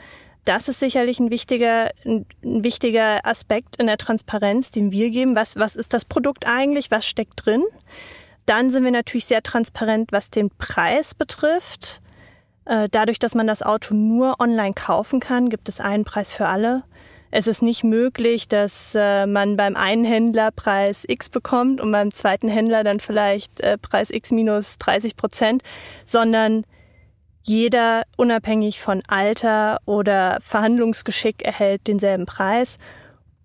Das 0.45 0.69
ist 0.69 0.79
sicherlich 0.79 1.19
ein 1.19 1.29
wichtiger, 1.29 1.89
ein, 2.05 2.25
wichtiger 2.41 3.25
Aspekt 3.25 3.75
in 3.75 3.87
der 3.87 3.97
Transparenz, 3.97 4.71
den 4.71 4.91
wir 4.91 5.09
geben. 5.09 5.35
Was, 5.35 5.57
was 5.57 5.75
ist 5.75 5.93
das 5.93 6.05
Produkt 6.05 6.47
eigentlich? 6.47 6.89
Was 6.89 7.05
steckt 7.05 7.45
drin? 7.45 7.63
Dann 8.49 8.71
sind 8.71 8.83
wir 8.83 8.89
natürlich 8.89 9.27
sehr 9.27 9.43
transparent, 9.43 10.11
was 10.11 10.31
den 10.31 10.49
Preis 10.49 11.13
betrifft. 11.13 12.01
Äh, 12.65 12.89
dadurch, 12.89 13.19
dass 13.19 13.35
man 13.35 13.45
das 13.45 13.61
Auto 13.61 13.93
nur 13.93 14.39
online 14.39 14.73
kaufen 14.73 15.19
kann, 15.19 15.49
gibt 15.49 15.69
es 15.69 15.79
einen 15.79 16.03
Preis 16.03 16.33
für 16.33 16.47
alle. 16.47 16.81
Es 17.29 17.45
ist 17.45 17.61
nicht 17.61 17.83
möglich, 17.83 18.47
dass 18.47 18.95
äh, 18.95 19.27
man 19.27 19.55
beim 19.55 19.75
einen 19.75 20.03
Händler 20.03 20.49
Preis 20.49 21.05
X 21.07 21.29
bekommt 21.29 21.79
und 21.79 21.91
beim 21.91 22.11
zweiten 22.11 22.47
Händler 22.47 22.83
dann 22.83 22.99
vielleicht 22.99 23.59
äh, 23.59 23.77
Preis 23.77 24.09
X 24.09 24.31
minus 24.31 24.79
30 24.79 25.15
Prozent, 25.15 25.61
sondern 26.03 26.63
jeder 27.43 28.01
unabhängig 28.17 28.81
von 28.81 29.03
Alter 29.07 29.77
oder 29.85 30.39
Verhandlungsgeschick 30.41 31.43
erhält 31.43 31.85
denselben 31.85 32.25
Preis. 32.25 32.79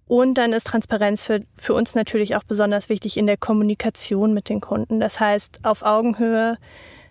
Und 0.06 0.34
dann 0.34 0.52
ist 0.52 0.66
Transparenz 0.66 1.24
für, 1.24 1.40
für 1.54 1.74
uns 1.74 1.94
natürlich 1.94 2.36
auch 2.36 2.44
besonders 2.44 2.88
wichtig 2.88 3.16
in 3.16 3.26
der 3.26 3.36
Kommunikation 3.36 4.34
mit 4.34 4.48
den 4.48 4.60
Kunden. 4.60 5.00
Das 5.00 5.18
heißt, 5.18 5.60
auf 5.64 5.82
Augenhöhe 5.82 6.56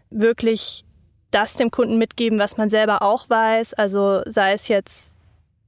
wirklich 0.09 0.85
das 1.31 1.55
dem 1.55 1.71
Kunden 1.71 1.97
mitgeben, 1.97 2.37
was 2.37 2.57
man 2.57 2.69
selber 2.69 3.01
auch 3.01 3.29
weiß. 3.29 3.73
Also 3.73 4.21
sei 4.27 4.53
es 4.53 4.67
jetzt 4.67 5.15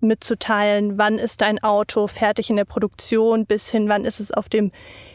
mitzuteilen, 0.07 0.97
wann 0.97 1.19
ist 1.19 1.41
dein 1.41 1.61
Auto 1.61 2.07
fertig 2.07 2.49
in 2.49 2.55
der 2.55 2.65
Produktion, 2.65 3.45
bis 3.45 3.69
hin, 3.69 3.89
wann 3.89 4.05
ist 4.05 4.19
es 4.19 4.31
auf 4.31 4.49
dem 4.49 4.71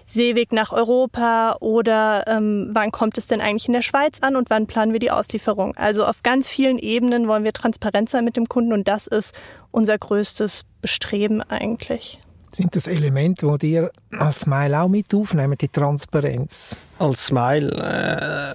Seeweg 0.06 0.52
nach 0.52 0.73
Europa 0.73 1.56
oder 1.61 2.25
ähm, 2.26 2.70
wann 2.73 2.90
kommt 2.90 3.16
es 3.16 3.26
denn 3.26 3.40
eigentlich 3.40 3.68
in 3.68 3.75
der 3.75 3.82
Schweiz 3.82 4.18
an 4.20 4.37
und 4.37 4.50
wann 4.50 4.66
planen 4.66 4.92
wir 4.92 4.99
die 4.99 5.11
Auslieferung. 5.11 5.76
Also 5.76 6.04
auf 6.04 6.23
ganz 6.23 6.49
vielen 6.49 6.78
Ebenen 6.78 7.28
wollen 7.28 7.44
wir 7.44 7.52
transparent 7.52 8.09
sein 8.09 8.25
mit 8.25 8.37
dem 8.37 8.49
Kunden 8.49 8.73
und 8.73 8.88
das 8.88 9.06
ist 9.06 9.35
unser 9.70 9.97
größtes 9.97 10.64
Bestreben 10.82 11.42
eigentlich. 11.42 12.18
Sind 12.52 12.75
das 12.75 12.88
Elemente, 12.88 13.47
die 13.61 13.68
dir 13.68 13.90
als 14.19 14.40
Smile 14.40 14.81
auch 14.81 14.88
mit 14.88 15.14
aufnehmen, 15.14 15.57
die 15.59 15.69
Transparenz? 15.69 16.76
Als 16.99 17.29
Smile 17.29 17.71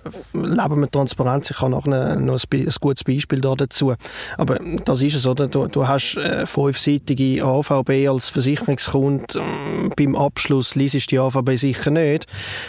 äh, 0.04 0.38
leben 0.38 0.82
wir 0.82 0.92
Transparenz. 0.92 1.50
Ich 1.50 1.62
habe 1.62 1.72
noch, 1.72 1.88
eine, 1.88 2.16
noch 2.20 2.40
ein, 2.52 2.60
ein, 2.60 2.74
gutes 2.80 3.04
Beispiel 3.04 3.42
da 3.42 3.56
dazu. 3.56 3.96
Aber 4.38 4.60
das 4.86 5.02
ist 5.02 5.16
es, 5.16 5.26
oder? 5.26 5.48
Du, 5.48 5.66
du 5.68 5.88
hast 5.88 6.16
äh, 6.18 6.46
fünfseitige 6.46 7.44
AVB 7.44 8.08
als 8.08 8.30
Versicherungskunde. 8.30 9.40
Äh, 9.40 9.90
beim 9.96 10.16
Abschluss 10.16 10.76
liest 10.76 11.10
die 11.10 11.18
AVB 11.18 11.56
sicher 11.56 11.90
nicht. 11.90 12.28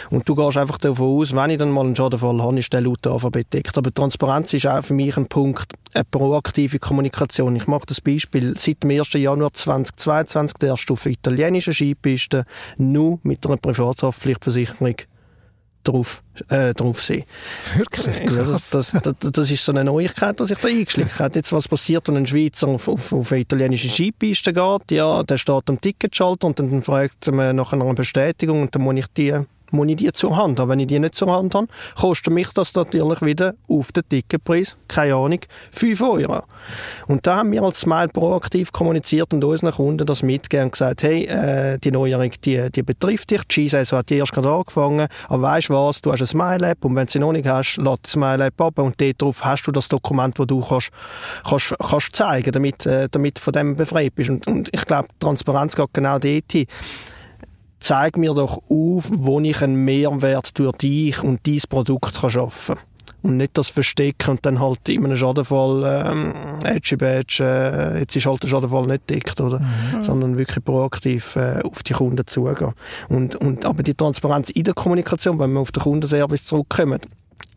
Und 0.09 0.27
du 0.27 0.33
gehst 0.33 0.57
einfach 0.57 0.79
davon 0.79 1.21
aus, 1.21 1.35
wenn 1.35 1.51
ich 1.51 1.59
dann 1.59 1.69
mal 1.69 1.85
einen 1.85 1.95
Schadenfall 1.95 2.41
habe, 2.41 2.57
ist 2.57 2.73
der 2.73 2.81
laut 2.81 3.05
AVB 3.05 3.43
deckt. 3.53 3.77
Aber 3.77 3.93
Transparenz 3.93 4.53
ist 4.53 4.65
auch 4.65 4.83
für 4.83 4.95
mich 4.95 5.15
ein 5.15 5.27
Punkt, 5.27 5.73
eine 5.93 6.05
proaktive 6.05 6.79
Kommunikation. 6.79 7.55
Ich 7.55 7.67
mache 7.67 7.85
das 7.85 8.01
Beispiel. 8.01 8.55
Seit 8.57 8.81
dem 8.81 8.91
1. 8.91 9.13
Januar 9.13 9.53
2022 9.53 10.57
darfst 10.57 10.89
du 10.89 10.93
auf 10.93 11.05
italienischen 11.05 11.73
Skipisten 11.73 12.45
nur 12.79 13.19
mit 13.23 13.45
einer 13.45 13.57
Privathaftpflichtversicherung 13.57 14.95
drauf, 15.87 16.23
äh, 16.49 16.73
drauf 16.73 17.01
sein. 17.01 17.23
Wirklich? 17.75 18.29
Ja, 18.29 18.43
das, 18.43 18.69
das, 18.71 18.91
das, 18.91 19.15
das, 19.19 19.51
ist 19.51 19.63
so 19.63 19.71
eine 19.71 19.83
Neuigkeit, 19.83 20.39
die 20.39 20.45
sich 20.45 20.57
da 20.57 20.67
eingeschlichen 20.67 21.19
hat. 21.19 21.35
Jetzt, 21.35 21.53
was 21.53 21.67
passiert, 21.67 22.07
wenn 22.07 22.17
ein 22.17 22.27
Schweizer 22.27 22.67
auf, 22.67 22.87
auf, 22.87 23.13
auf 23.13 23.31
eine 23.31 23.41
italienische 23.41 23.89
Skipiste 23.89 24.53
geht? 24.53 24.91
Ja, 24.91 25.23
der 25.23 25.37
steht 25.37 25.69
am 25.69 25.79
Ticketschalter 25.79 26.47
und 26.47 26.59
dann 26.59 26.81
fragt 26.83 27.31
man 27.31 27.55
nach 27.55 27.73
einer 27.73 27.93
Bestätigung 27.93 28.63
und 28.63 28.75
dann 28.75 28.81
muss 28.81 28.95
ich 28.95 29.07
die 29.07 29.33
muss 29.71 29.87
ich 29.87 29.95
die 29.97 30.11
zur 30.11 30.35
Hand 30.35 30.59
haben. 30.59 30.69
Wenn 30.69 30.79
ich 30.79 30.87
die 30.87 30.99
nicht 30.99 31.15
zur 31.15 31.31
Hand 31.31 31.55
habe, 31.55 31.67
kostet 31.99 32.33
mich 32.33 32.49
das 32.53 32.73
natürlich 32.73 33.21
wieder 33.21 33.55
auf 33.67 33.91
den 33.91 34.07
Ticketpreis, 34.07 34.77
keine 34.87 35.15
Ahnung, 35.15 35.39
5 35.71 36.01
Euro. 36.01 36.43
Und 37.07 37.25
da 37.27 37.37
haben 37.37 37.51
wir 37.51 37.63
als 37.63 37.81
Smile 37.81 38.09
proaktiv 38.09 38.71
kommuniziert 38.71 39.33
und 39.33 39.43
unseren 39.43 39.71
Kunden 39.71 40.05
das 40.05 40.23
mitgegeben 40.23 40.65
und 40.65 40.71
gesagt, 40.71 41.03
hey, 41.03 41.25
äh, 41.25 41.77
die 41.77 41.91
Neuerung, 41.91 42.31
die, 42.43 42.69
die 42.71 42.83
betrifft 42.83 43.31
dich, 43.31 43.43
die 43.43 43.53
Skisaison 43.53 43.99
hat 43.99 44.11
erst 44.11 44.33
gerade 44.33 44.51
angefangen, 44.51 45.07
aber 45.27 45.41
weißt 45.41 45.69
was, 45.69 46.01
du 46.01 46.11
hast 46.11 46.21
eine 46.21 46.27
Smile-App 46.27 46.83
und 46.83 46.95
wenn 46.95 47.05
du 47.05 47.11
sie 47.11 47.19
noch 47.19 47.31
nicht 47.31 47.47
hast, 47.47 47.77
lass 47.77 48.01
die 48.01 48.09
Smile-App 48.11 48.59
ab 48.61 48.79
und 48.79 48.95
darauf 48.99 49.43
hast 49.43 49.63
du 49.63 49.71
das 49.71 49.87
Dokument, 49.87 50.37
das 50.37 50.47
du 50.47 50.61
kannst, 50.61 50.91
kannst, 51.47 51.75
kannst 51.79 52.15
zeigen, 52.15 52.51
damit, 52.51 52.85
äh, 52.85 53.07
damit 53.09 53.39
von 53.39 53.53
dem 53.53 53.75
befreit 53.75 54.15
bist. 54.15 54.29
Und, 54.29 54.47
und 54.47 54.69
ich 54.71 54.85
glaube, 54.85 55.07
Transparenz 55.19 55.75
geht 55.75 55.93
genau 55.93 56.19
dort 56.19 56.51
hin 56.51 56.67
zeig 57.79 58.17
mir 58.17 58.33
doch 58.33 58.57
auf, 58.69 59.09
wo 59.11 59.39
ich 59.39 59.61
einen 59.61 59.85
Mehrwert 59.85 60.57
durch 60.57 60.77
dich 60.77 61.23
und 61.23 61.45
dieses 61.45 61.67
Produkt 61.67 62.19
kann 62.19 62.29
schaffen 62.29 62.75
kann. 62.75 62.83
Und 63.23 63.37
nicht 63.37 63.57
das 63.57 63.69
Verstecken 63.69 64.31
und 64.31 64.45
dann 64.45 64.59
halt 64.59 64.87
in 64.87 65.03
einem 65.03 65.17
Schadenfall 65.17 66.05
ähm, 66.05 66.33
Edgy 66.63 66.95
Badge, 66.95 67.43
äh, 67.43 67.99
jetzt 67.99 68.15
ist 68.15 68.25
halt 68.25 68.43
der 68.43 68.47
Schadenfall 68.47 68.85
nicht 68.85 69.09
dicht, 69.09 69.41
oder? 69.41 69.59
Mhm. 69.59 70.03
Sondern 70.03 70.37
wirklich 70.37 70.63
proaktiv 70.63 71.35
äh, 71.35 71.61
auf 71.63 71.83
die 71.83 71.93
Kunden 71.93 72.25
zugehen. 72.25 72.73
Und, 73.09 73.35
und, 73.35 73.65
aber 73.65 73.83
die 73.83 73.95
Transparenz 73.95 74.49
in 74.49 74.63
der 74.63 74.75
Kommunikation, 74.75 75.39
wenn 75.39 75.51
wir 75.51 75.59
auf 75.59 75.71
den 75.71 75.83
Kundenservice 75.83 76.43
zurückkommen, 76.43 77.01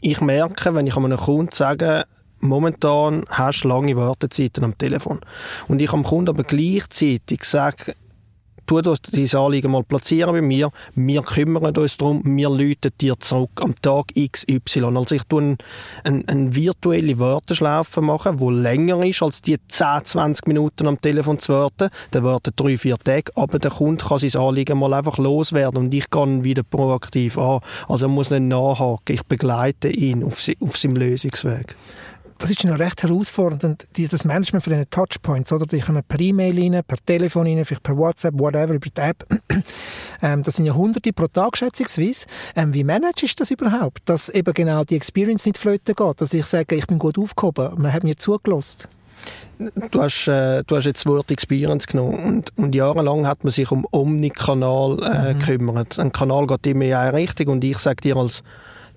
ich 0.00 0.20
merke, 0.20 0.74
wenn 0.74 0.86
ich 0.86 0.96
einem 0.96 1.16
Kunden 1.18 1.52
sage, 1.52 2.04
momentan 2.40 3.24
hast 3.28 3.62
du 3.62 3.68
lange 3.68 3.96
Wartezeiten 3.96 4.64
am 4.64 4.76
Telefon. 4.76 5.20
Und 5.68 5.82
ich 5.82 5.92
am 5.92 6.04
Kunden 6.04 6.30
aber 6.30 6.44
gleichzeitig 6.44 7.44
sage, 7.44 7.94
tu 8.70 8.80
dein 8.80 9.40
Anliegen 9.40 9.72
mal 9.72 9.82
platzieren 9.82 10.32
bei 10.32 10.40
mir, 10.40 10.70
wir 10.94 11.22
kümmern 11.22 11.76
uns 11.76 11.96
darum, 11.96 12.22
wir 12.24 12.48
läuten 12.48 12.92
dir 13.00 13.18
zurück 13.18 13.50
am 13.60 13.74
Tag 13.82 14.12
XY. 14.14 14.84
Also 14.96 15.16
ich 15.16 15.24
tue 15.24 15.42
eine 15.42 15.56
ein, 16.04 16.28
ein 16.28 16.54
virtuelle 16.54 17.18
Warteschlaufe 17.18 18.00
machen, 18.00 18.38
die 18.38 18.48
länger 18.48 19.04
ist 19.04 19.22
als 19.22 19.42
die 19.42 19.56
10, 19.66 20.04
20 20.04 20.46
Minuten 20.46 20.86
am 20.86 21.00
Telefon 21.00 21.40
zu 21.40 21.52
warten. 21.52 21.90
Dann 22.12 22.22
warten 22.22 22.52
drei, 22.54 22.76
vier 22.76 22.96
Tage, 22.96 23.32
aber 23.34 23.58
der 23.58 23.72
Kunde 23.72 24.04
kann 24.04 24.18
sein 24.18 24.40
Anliegen 24.40 24.78
mal 24.78 24.94
einfach 24.94 25.18
loswerden 25.18 25.86
und 25.86 25.94
ich 25.94 26.08
kann 26.08 26.44
wieder 26.44 26.62
proaktiv 26.62 27.38
an. 27.38 27.60
Also 27.88 28.06
er 28.06 28.10
muss 28.10 28.30
nicht 28.30 28.42
nachhaken, 28.42 29.14
ich 29.14 29.24
begleite 29.24 29.88
ihn 29.88 30.22
auf, 30.22 30.48
auf 30.60 30.78
seinem 30.78 30.96
Lösungsweg 30.96 31.76
das 32.40 32.48
ist 32.48 32.64
noch 32.64 32.78
recht 32.78 33.02
herausfordernd, 33.02 33.86
die, 33.96 34.08
das 34.08 34.24
Management 34.24 34.64
von 34.64 34.72
diesen 34.72 34.88
Touchpoints, 34.88 35.52
oder? 35.52 35.66
Die 35.66 35.80
kommen 35.80 36.02
per 36.02 36.18
E-Mail 36.18 36.58
rein, 36.58 36.82
per 36.86 36.96
Telefon 37.04 37.46
rein, 37.46 37.62
vielleicht 37.64 37.82
per 37.82 37.96
WhatsApp, 37.96 38.34
whatever, 38.38 38.74
über 38.74 38.88
die 38.88 39.00
App. 39.00 39.26
ähm, 40.22 40.42
das 40.42 40.56
sind 40.56 40.64
ja 40.64 40.72
hunderte 40.72 41.12
pro 41.12 41.26
Tag, 41.26 41.58
schätzungsweise. 41.58 42.26
Ähm, 42.56 42.72
wie 42.72 42.82
managst 42.82 43.22
du 43.22 43.28
das 43.36 43.50
überhaupt? 43.50 44.00
Dass 44.06 44.30
eben 44.30 44.54
genau 44.54 44.84
die 44.84 44.96
Experience 44.96 45.44
nicht 45.44 45.58
flöten 45.58 45.94
geht, 45.94 46.20
dass 46.20 46.32
ich 46.32 46.46
sage, 46.46 46.76
ich 46.76 46.86
bin 46.86 46.98
gut 46.98 47.18
aufgehoben, 47.18 47.72
man 47.76 47.92
hat 47.92 48.04
mir 48.04 48.16
zugelassen. 48.16 48.88
Du 49.90 50.00
hast, 50.00 50.26
äh, 50.26 50.64
du 50.66 50.76
hast 50.76 50.86
jetzt 50.86 51.04
das 51.04 51.12
Wort 51.12 51.30
Experience 51.30 51.86
genommen 51.86 52.24
und, 52.24 52.56
und 52.56 52.74
jahrelang 52.74 53.26
hat 53.26 53.44
man 53.44 53.52
sich 53.52 53.70
um 53.70 53.86
Omnikanal 53.90 54.98
äh, 55.02 55.34
mhm. 55.34 55.38
gekümmert. 55.38 55.98
Ein 55.98 56.10
Kanal 56.10 56.46
geht 56.46 56.66
immer 56.68 56.86
in 56.86 56.94
eine 56.94 57.12
Richtung 57.12 57.48
und 57.48 57.64
ich 57.64 57.76
sage 57.76 58.00
dir 58.00 58.16
als 58.16 58.42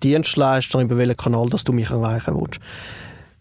Dienstleister, 0.01 0.79
über 0.79 0.95
welchen 0.95 1.17
Kanal 1.17 1.49
dass 1.49 1.65
du 1.65 1.73
mich 1.73 1.89
erreichen 1.89 2.39
willst 2.39 2.61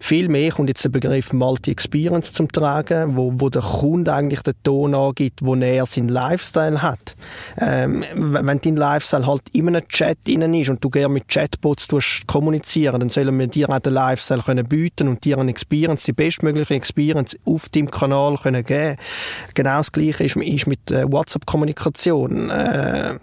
Viel 0.04 0.28
mehr 0.28 0.50
kommt 0.50 0.68
jetzt 0.68 0.85
der 0.85 0.88
Begriff 0.88 1.32
Multi-Experience 1.32 2.32
zum 2.32 2.50
Tragen, 2.50 3.14
wo, 3.14 3.35
wo 3.37 3.49
der 3.49 3.62
Kunde 3.62 4.12
eigentlich 4.12 4.42
den 4.42 4.54
Ton 4.64 4.97
angibt, 4.97 5.44
wo 5.44 5.54
er 5.54 5.87
seinen 5.87 6.09
Lifestyle 6.09 6.82
hat. 6.82 7.14
Ähm, 7.56 8.04
wenn 8.12 8.61
dein 8.61 8.75
Lifestyle 8.75 9.28
halt 9.28 9.42
in 9.52 9.68
einem 9.68 9.87
Chat 9.87 10.18
innen 10.26 10.54
ist 10.54 10.71
und 10.71 10.82
du 10.82 10.90
gerne 10.90 11.14
mit 11.14 11.28
Chatbots 11.28 11.87
kommunizieren, 12.26 12.99
dann 12.99 13.11
sollen 13.11 13.38
wir 13.38 13.47
dir 13.47 13.71
auch 13.71 13.78
den 13.78 13.92
Lifestyle 13.92 14.42
können 14.42 14.66
bieten 14.66 15.06
und 15.06 15.25
dir 15.25 15.38
eine 15.38 15.52
Experience, 15.52 16.02
die 16.02 16.12
bestmögliche 16.12 16.75
Experience 16.75 17.38
auf 17.44 17.68
deinem 17.68 17.88
Kanal 17.88 18.37
können 18.42 18.64
geben. 18.64 18.97
Genau 19.54 19.76
das 19.76 19.92
Gleiche 19.92 20.25
ist, 20.25 20.35
ist 20.35 20.66
mit 20.66 20.90
äh, 20.90 21.04
WhatsApp-Kommunikation. 21.11 22.50
Äh, 22.50 23.18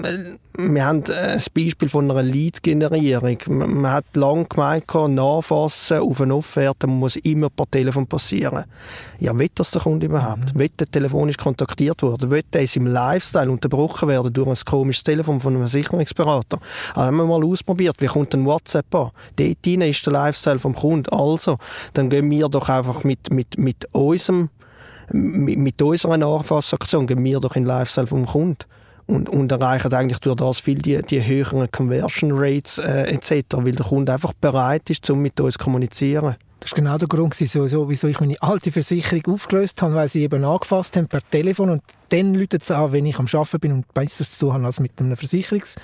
wir 0.57 0.85
haben 0.85 1.03
äh, 1.09 1.13
ein 1.13 1.41
Beispiel 1.53 1.89
von 1.89 2.09
einer 2.09 2.23
Lead-Generierung. 2.23 3.37
Man 3.47 3.91
hat 3.91 4.05
lange 4.15 4.45
gemeint, 4.45 4.85
nachfassen 4.93 5.99
auf 5.99 6.21
eine 6.21 6.35
Offerte 6.35 6.68
muss 6.85 7.15
immer 7.17 7.49
per 7.49 7.65
Telefon 7.69 8.07
passieren. 8.07 8.65
Ja, 9.19 9.37
will 9.37 9.49
das 9.53 9.71
der 9.71 9.81
Kunde 9.81 10.05
überhaupt? 10.05 10.53
Mhm. 10.53 10.59
Will 10.59 10.69
der 10.69 10.87
telefonisch 10.87 11.37
kontaktiert 11.37 12.01
werden? 12.03 12.29
Will 12.29 12.43
der 12.53 12.61
in 12.61 12.67
seinem 12.67 12.87
Lifestyle 12.87 13.51
unterbrochen 13.51 14.07
werden 14.09 14.33
durch 14.33 14.47
ein 14.47 14.65
komisches 14.65 15.03
Telefon 15.03 15.39
von 15.39 15.55
einem 15.55 15.67
Sicherungsberater? 15.67 16.59
Also 16.89 17.01
haben 17.01 17.17
wir 17.17 17.25
mal 17.25 17.43
ausprobiert, 17.43 17.95
wie 17.99 18.07
kommt 18.07 18.33
ein 18.33 18.45
WhatsApp 18.45 18.93
an? 18.95 19.11
Dort 19.35 19.67
ist 19.67 20.05
der 20.05 20.13
Lifestyle 20.13 20.59
vom 20.59 20.75
Kunden. 20.75 21.09
Also, 21.13 21.57
dann 21.93 22.09
gehen 22.09 22.29
wir 22.29 22.49
doch 22.49 22.69
einfach 22.69 23.03
mit, 23.03 23.31
mit, 23.31 23.57
mit 23.57 23.87
unserem 23.93 24.49
mit, 25.11 25.57
mit 25.57 25.81
unserer 25.81 26.17
Nachfassaktion 26.17 27.07
gehen 27.07 27.23
wir 27.23 27.39
doch 27.39 27.55
in 27.55 27.63
den 27.63 27.69
Lifestyle 27.69 28.07
vom 28.07 28.25
Kunden 28.25 28.65
und, 29.09 29.27
und 29.27 29.51
erreichen 29.51 29.93
eigentlich 29.93 30.19
durch 30.19 30.35
das 30.35 30.59
viel 30.59 30.77
die, 30.77 31.01
die 31.01 31.25
höheren 31.25 31.69
Conversion 31.71 32.31
Rates 32.33 32.77
äh, 32.77 33.03
etc., 33.05 33.45
weil 33.57 33.71
der 33.71 33.85
Kunde 33.85 34.13
einfach 34.13 34.33
bereit 34.33 34.89
ist, 34.89 35.09
um 35.09 35.19
mit 35.19 35.39
uns 35.41 35.55
zu 35.55 35.63
kommunizieren. 35.63 36.35
Das 36.59 36.71
war 36.71 36.75
genau 36.75 36.97
der 36.97 37.07
Grund, 37.07 37.33
so, 37.33 37.67
so, 37.67 37.89
wieso 37.89 38.07
ich 38.07 38.19
meine 38.19 38.41
alte 38.41 38.71
Versicherung 38.71 39.33
aufgelöst 39.33 39.81
habe, 39.81 39.93
weil 39.93 40.09
sie 40.09 40.23
eben 40.23 40.43
angefasst 40.43 40.97
haben 40.97 41.07
per 41.07 41.21
Telefon 41.29 41.69
und 41.69 41.81
dann 42.09 42.33
läutet 42.33 42.63
es 42.63 42.71
an, 42.71 42.91
wenn 42.91 43.05
ich 43.05 43.17
am 43.19 43.27
Arbeiten 43.31 43.59
bin 43.59 43.71
und 43.71 43.93
besseres 43.93 44.33
zu 44.33 44.47
tun 44.47 44.53
habe 44.53 44.65
als 44.65 44.79
mit 44.79 44.99
einem 44.99 45.15
Versicherungs 45.15 45.75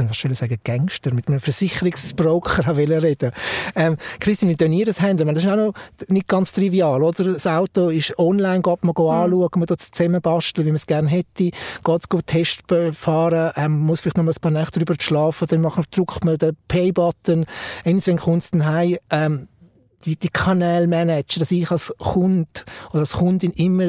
jetzt 0.00 0.24
ich 0.24 0.38
sagen, 0.38 0.58
Gangster, 0.64 1.12
mit 1.12 1.28
einem 1.28 1.40
Versicherungsbroker 1.40 2.76
reden 2.76 3.32
ähm, 3.74 3.96
Christine, 4.20 4.52
wie 4.52 4.56
tun 4.56 4.72
ihr 4.72 4.86
das 4.86 5.00
handeln? 5.00 5.34
Das 5.34 5.44
ist 5.44 5.50
auch 5.50 5.56
noch 5.56 5.74
nicht 6.08 6.28
ganz 6.28 6.52
trivial, 6.52 7.02
oder? 7.02 7.24
Das 7.24 7.46
Auto 7.46 7.88
ist 7.88 8.18
online, 8.18 8.62
geht 8.62 8.84
man 8.84 8.94
mhm. 8.96 9.08
anschauen, 9.08 9.50
man 9.54 9.66
tut 9.66 9.80
es 9.80 9.90
zusammenbasteln, 9.90 10.66
wie 10.66 10.70
man 10.70 10.76
es 10.76 10.86
gerne 10.86 11.08
hätte, 11.08 11.50
geht 11.50 12.00
es 12.00 12.08
gut 12.08 12.26
Test 12.26 12.62
fahren, 12.92 13.52
ähm, 13.56 13.80
muss 13.80 14.00
vielleicht 14.00 14.16
noch 14.16 14.24
mal 14.24 14.32
ein 14.32 14.40
paar 14.40 14.50
Nächte 14.50 14.78
drüber 14.78 14.94
schlafen, 14.98 15.46
dann 15.48 15.62
drückt 15.90 16.24
man 16.24 16.38
den 16.38 16.56
Pay-Button, 16.68 17.46
irgendwann 17.84 18.16
kommt 18.16 18.42
es 18.42 18.50
dann 18.50 18.64
heim, 18.64 18.96
ähm, 19.10 19.48
die, 20.04 20.16
die 20.16 20.28
Kanäle 20.28 20.86
managen, 20.86 21.40
dass 21.40 21.50
ich 21.50 21.70
als 21.70 21.94
Kunde 21.98 22.48
oder 22.90 23.00
als 23.00 23.12
Kundin 23.12 23.52
immer 23.52 23.84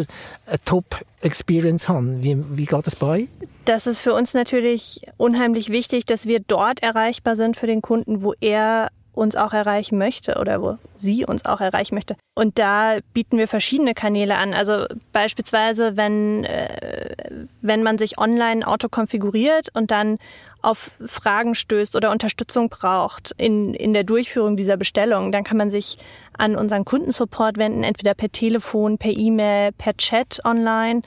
eine 0.45 0.59
Top-Experience 0.65 1.89
habe. 1.89 2.21
Wie, 2.21 2.37
wie 2.57 2.65
geht 2.65 2.87
das 2.87 2.95
bei? 2.95 3.27
Das 3.65 3.87
ist 3.87 4.01
für 4.01 4.13
uns 4.13 4.33
natürlich 4.33 5.01
unheimlich 5.17 5.69
wichtig, 5.69 6.05
dass 6.05 6.25
wir 6.25 6.39
dort 6.39 6.83
erreichbar 6.83 7.35
sind 7.35 7.57
für 7.57 7.67
den 7.67 7.81
Kunden, 7.81 8.21
wo 8.21 8.33
er 8.41 8.89
uns 9.13 9.35
auch 9.35 9.53
erreichen 9.53 9.97
möchte 9.97 10.37
oder 10.39 10.61
wo 10.61 10.77
sie 10.95 11.25
uns 11.25 11.45
auch 11.45 11.61
erreichen 11.61 11.95
möchte. 11.95 12.15
Und 12.35 12.57
da 12.59 12.97
bieten 13.13 13.37
wir 13.37 13.47
verschiedene 13.47 13.93
Kanäle 13.93 14.35
an. 14.35 14.53
Also 14.53 14.85
beispielsweise, 15.11 15.95
wenn, 15.97 16.43
äh, 16.45 17.35
wenn 17.61 17.83
man 17.83 17.97
sich 17.97 18.17
online 18.17 18.61
ein 18.61 18.63
Auto 18.63 18.89
konfiguriert 18.89 19.69
und 19.73 19.91
dann 19.91 20.17
auf 20.63 20.91
Fragen 21.05 21.55
stößt 21.55 21.95
oder 21.95 22.09
Unterstützung 22.09 22.69
braucht 22.69 23.33
in, 23.37 23.73
in 23.73 23.93
der 23.93 24.05
Durchführung 24.05 24.55
dieser 24.55 24.77
Bestellung, 24.77 25.31
dann 25.31 25.43
kann 25.43 25.57
man 25.57 25.69
sich 25.69 25.97
an 26.37 26.55
unseren 26.55 26.85
Kundensupport 26.85 27.57
wenden, 27.57 27.83
entweder 27.83 28.13
per 28.13 28.31
Telefon, 28.31 28.97
per 28.97 29.11
E-Mail, 29.11 29.71
per 29.73 29.95
Chat 29.97 30.39
online. 30.45 31.01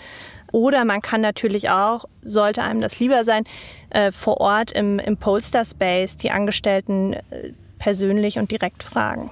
Oder 0.52 0.84
man 0.84 1.00
kann 1.00 1.22
natürlich 1.22 1.70
auch, 1.70 2.04
sollte 2.22 2.62
einem 2.62 2.80
das 2.80 3.00
lieber 3.00 3.24
sein, 3.24 3.44
äh, 3.90 4.12
vor 4.12 4.40
Ort 4.40 4.72
im, 4.72 4.98
im 4.98 5.16
Polster 5.16 5.64
Space 5.64 6.16
die 6.16 6.30
Angestellten 6.30 7.14
äh, 7.14 7.52
persönlich 7.78 8.38
und 8.38 8.50
direkt 8.50 8.82
fragen. 8.82 9.30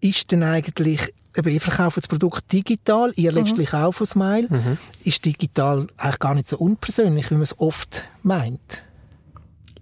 Ist 0.00 0.30
denn 0.32 0.42
eigentlich 0.42 1.12
eben, 1.36 1.48
ihr 1.48 1.60
verkauft 1.60 1.96
das 1.96 2.08
Produkt 2.08 2.52
digital, 2.52 3.12
ihr 3.16 3.32
mhm. 3.32 3.38
letztlich 3.38 3.74
auch 3.74 3.92
von 3.92 4.06
Smile. 4.06 4.48
Mhm. 4.48 4.78
Ist 5.04 5.24
digital 5.24 5.86
eigentlich 5.96 6.18
gar 6.18 6.34
nicht 6.34 6.48
so 6.48 6.58
unpersönlich, 6.58 7.30
wie 7.30 7.34
man 7.34 7.42
es 7.42 7.58
oft 7.58 8.04
meint? 8.22 8.82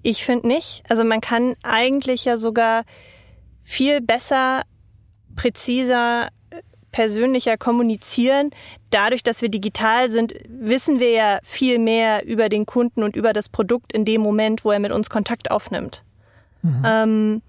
Ich 0.03 0.25
finde 0.25 0.47
nicht. 0.47 0.85
Also 0.89 1.05
man 1.05 1.21
kann 1.21 1.55
eigentlich 1.63 2.25
ja 2.25 2.37
sogar 2.39 2.85
viel 3.65 4.01
besser, 4.01 4.63
präziser, 5.35 6.29
persönlicher 6.93 7.59
kommunizieren. 7.59 8.51
Dadurch, 8.91 9.23
dass 9.23 9.43
wir 9.43 9.49
digital 9.49 10.11
sind, 10.11 10.33
wissen 10.49 11.01
wir 11.01 11.11
ja 11.11 11.39
viel 11.43 11.79
mehr 11.79 12.25
über 12.25 12.49
den 12.49 12.65
Kunden 12.65 13.03
und 13.03 13.17
über 13.17 13.33
das 13.33 13.49
Produkt 13.49 13.93
in 13.93 14.05
dem 14.05 14.21
Moment, 14.21 14.65
wo 14.65 14.71
er 14.71 14.79
mit 14.79 14.93
uns 14.93 15.11
Kontakt 15.11 15.51
aufnimmt. 15.51 16.05
Mhm. 16.63 16.83
Ähm, 16.85 17.43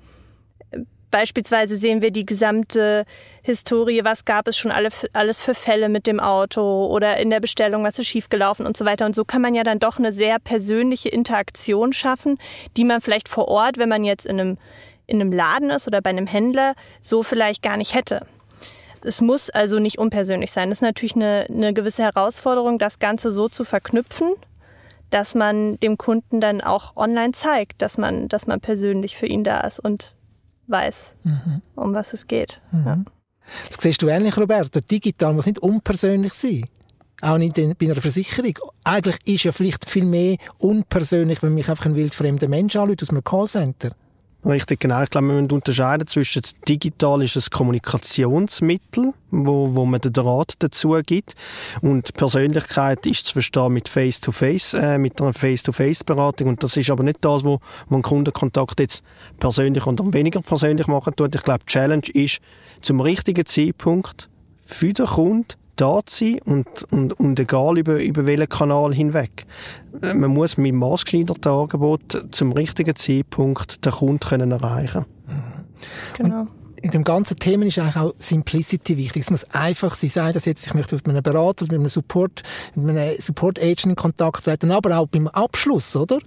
Beispielsweise 1.09 1.77
sehen 1.77 2.01
wir 2.01 2.11
die 2.11 2.25
gesamte 2.25 3.05
Historie, 3.41 4.01
was 4.03 4.25
gab 4.25 4.47
es 4.47 4.57
schon 4.57 4.71
alle, 4.71 4.89
alles 5.13 5.39
für 5.39 5.55
Fälle 5.55 5.87
mit 5.87 6.05
dem 6.05 6.19
Auto 6.19 6.87
oder 6.87 7.17
in 7.17 7.29
der 7.29 7.39
Bestellung, 7.39 7.83
was 7.83 7.97
ist 7.97 8.07
schiefgelaufen 8.07 8.65
und 8.65 8.75
so 8.75 8.83
weiter. 8.83 9.05
Und 9.05 9.15
so 9.15 9.23
kann 9.23 9.41
man 9.41 9.55
ja 9.55 9.63
dann 9.63 9.79
doch 9.79 9.99
eine 9.99 10.11
sehr 10.11 10.37
persönliche 10.39 11.09
Interaktion 11.09 11.93
schaffen, 11.93 12.37
die 12.75 12.83
man 12.83 12.99
vielleicht 12.99 13.29
vor 13.29 13.47
Ort, 13.47 13.77
wenn 13.77 13.87
man 13.87 14.03
jetzt 14.03 14.25
in 14.25 14.39
einem, 14.39 14.57
in 15.05 15.21
einem 15.21 15.31
Laden 15.31 15.69
ist 15.69 15.87
oder 15.87 16.01
bei 16.01 16.09
einem 16.09 16.27
Händler, 16.27 16.73
so 16.99 17.23
vielleicht 17.23 17.63
gar 17.63 17.77
nicht 17.77 17.93
hätte. 17.93 18.27
Es 19.01 19.21
muss 19.21 19.49
also 19.49 19.79
nicht 19.79 19.99
unpersönlich 19.99 20.51
sein. 20.51 20.69
Das 20.69 20.79
ist 20.79 20.81
natürlich 20.81 21.15
eine, 21.15 21.45
eine 21.49 21.73
gewisse 21.73 22.03
Herausforderung, 22.03 22.77
das 22.77 22.99
Ganze 22.99 23.31
so 23.31 23.47
zu 23.47 23.63
verknüpfen, 23.63 24.33
dass 25.09 25.35
man 25.35 25.79
dem 25.79 25.97
Kunden 25.97 26.41
dann 26.41 26.59
auch 26.59 26.97
online 26.97 27.31
zeigt, 27.31 27.81
dass 27.81 27.97
man, 27.97 28.27
dass 28.27 28.45
man 28.45 28.59
persönlich 28.59 29.15
für 29.15 29.27
ihn 29.27 29.45
da 29.45 29.61
ist 29.61 29.79
und 29.79 30.16
weiß, 30.67 31.15
mhm. 31.23 31.61
um 31.75 31.93
was 31.93 32.13
es 32.13 32.27
geht. 32.27 32.61
Mhm. 32.71 32.85
Ja. 32.85 33.03
Das 33.69 33.81
siehst 33.81 34.01
du 34.01 34.07
ähnlich, 34.07 34.37
Roberto. 34.37 34.79
Digital 34.81 35.33
muss 35.33 35.45
nicht 35.45 35.59
unpersönlich 35.59 36.33
sein. 36.33 36.65
Auch 37.21 37.37
nicht 37.37 37.55
bei 37.55 37.85
einer 37.85 38.01
Versicherung. 38.01 38.59
Eigentlich 38.83 39.17
ist 39.25 39.43
ja 39.43 39.51
vielleicht 39.51 39.89
viel 39.89 40.05
mehr 40.05 40.37
unpersönlich, 40.59 41.41
wenn 41.41 41.53
mich 41.53 41.69
einfach 41.69 41.85
ein 41.85 41.95
wildfremder 41.95 42.47
Mensch 42.47 42.75
anschaut 42.75 43.01
aus 43.01 43.09
einem 43.09 43.23
Callcenter. 43.23 43.95
Richtig, 44.47 44.79
genau. 44.79 45.03
Ich 45.03 45.09
glaube, 45.09 45.27
wir 45.27 45.33
müssen 45.33 45.51
unterscheiden 45.51 46.07
zwischen 46.07 46.41
digital 46.69 47.21
ist 47.21 47.35
ein 47.35 47.43
Kommunikationsmittel, 47.51 49.13
wo, 49.29 49.75
wo 49.75 49.85
man 49.85 49.99
den 49.99 50.13
Draht 50.13 50.53
dazu 50.59 50.97
gibt 51.05 51.35
und 51.81 52.13
Persönlichkeit 52.13 53.05
ist 53.05 53.25
zu 53.25 53.33
verstehen 53.33 53.73
mit 53.73 53.89
Face-to-Face, 53.89 54.73
-face, 54.73 54.95
äh, 54.95 54.97
mit 54.99 55.21
einer 55.21 55.33
Face-to-Face-Beratung 55.33 56.47
und 56.47 56.63
das 56.63 56.77
ist 56.77 56.89
aber 56.89 57.03
nicht 57.03 57.25
das, 57.25 57.43
wo 57.43 57.59
man 57.89 58.01
Kundenkontakt 58.01 58.79
jetzt 58.79 59.03
persönlich 59.37 59.85
und 59.85 60.13
weniger 60.13 60.41
persönlich 60.41 60.87
machen 60.87 61.13
tut. 61.17 61.35
Ich 61.35 61.43
glaube, 61.43 61.65
die 61.67 61.71
Challenge 61.73 62.07
ist, 62.13 62.39
zum 62.79 63.01
richtigen 63.01 63.45
Zeitpunkt 63.45 64.29
für 64.63 64.93
den 64.93 65.07
Kunden 65.07 65.47
da 65.77 66.01
zu 66.05 66.25
sein 66.25 66.39
und, 66.45 66.83
und, 66.91 67.13
und 67.19 67.39
egal 67.39 67.77
über, 67.77 68.01
über 68.01 68.25
welchen 68.25 68.49
Kanal 68.49 68.93
hinweg. 68.93 69.45
Äh, 70.01 70.13
man 70.13 70.31
muss 70.31 70.57
mit 70.57 70.73
maßgeschneiderten 70.73 71.51
Angebot 71.51 72.25
zum 72.31 72.51
richtigen 72.51 72.95
Zeitpunkt 72.95 73.85
den 73.85 73.91
Kunden 73.91 74.19
können 74.19 74.51
erreichen 74.51 75.05
Genau. 76.15 76.41
Und 76.41 76.49
in 76.81 76.91
dem 76.91 77.03
ganzen 77.03 77.37
Thema 77.37 77.65
ist 77.65 77.79
eigentlich 77.79 77.97
auch 77.97 78.13
Simplicity 78.17 78.97
wichtig. 78.97 79.23
Es 79.23 79.31
muss 79.31 79.43
einfach 79.51 79.93
sein, 79.95 80.09
sei 80.09 80.31
das 80.31 80.45
jetzt, 80.45 80.65
ich 80.67 80.73
möchte 80.73 80.95
mit 80.95 81.07
einem 81.07 81.23
Berater, 81.23 81.65
mit 81.65 81.73
einem 81.73 81.89
Support, 81.89 82.43
mit 82.75 82.97
einem 82.97 83.19
Support 83.19 83.59
Agent 83.59 83.85
in 83.85 83.95
Kontakt 83.95 84.43
treten, 84.43 84.71
aber 84.71 84.97
auch 84.97 85.07
beim 85.07 85.27
Abschluss, 85.27 85.95
oder? 85.95 86.19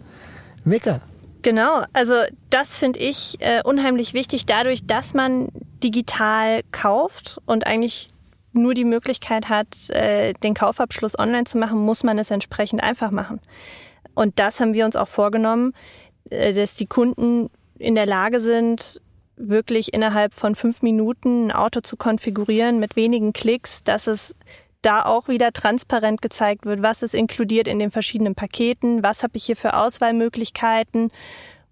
Mega. 0.65 1.01
Genau, 1.43 1.83
also 1.95 2.13
das 2.51 2.77
finde 2.77 2.99
ich 2.99 3.37
äh, 3.41 3.63
unheimlich 3.65 4.13
wichtig, 4.13 4.45
dadurch, 4.45 4.87
dass 4.87 5.15
man 5.15 5.49
digital 5.83 6.61
kauft 6.71 7.41
und 7.47 7.67
eigentlich 7.67 8.11
nur 8.53 8.75
die 8.75 8.85
Möglichkeit 8.85 9.49
hat, 9.49 9.91
äh, 9.91 10.33
den 10.35 10.55
Kaufabschluss 10.55 11.19
online 11.19 11.45
zu 11.45 11.59
machen, 11.59 11.79
muss 11.79 12.03
man 12.03 12.19
es 12.19 12.31
entsprechend 12.31 12.83
einfach 12.83 13.11
machen. 13.11 13.41
Und 14.15 14.39
das 14.39 14.61
haben 14.61 14.75
wir 14.75 14.85
uns 14.85 14.97
auch 14.97 15.09
vorgenommen, 15.09 15.73
äh, 16.31 16.53
dass 16.53 16.75
die 16.75 16.87
Kunden 16.87 17.51
in 17.79 17.95
der 17.95 18.07
Lage 18.07 18.41
sind, 18.41 19.01
wirklich 19.37 19.95
innerhalb 19.95 20.35
von 20.35 20.55
fünf 20.55 20.83
Minuten 20.83 21.47
ein 21.47 21.53
Auto 21.53 21.81
zu 21.81 21.97
konfigurieren 21.97 22.79
mit 22.79 22.97
wenigen 22.97 23.33
Klicks, 23.33 23.83
dass 23.83 24.07
es 24.07 24.37
da 24.83 25.05
auch 25.05 25.29
wieder 25.29 25.53
transparent 25.53 26.23
gezeigt 26.23 26.67
wird, 26.67 26.83
was 26.83 27.03
ist 27.03 27.15
inkludiert 27.15 27.69
in 27.69 27.79
den 27.79 27.91
verschiedenen 27.91 28.35
Paketen, 28.35 29.03
was 29.03 29.23
habe 29.23 29.37
ich 29.37 29.45
hier 29.45 29.57
für 29.57 29.75
Auswahlmöglichkeiten 29.75 31.11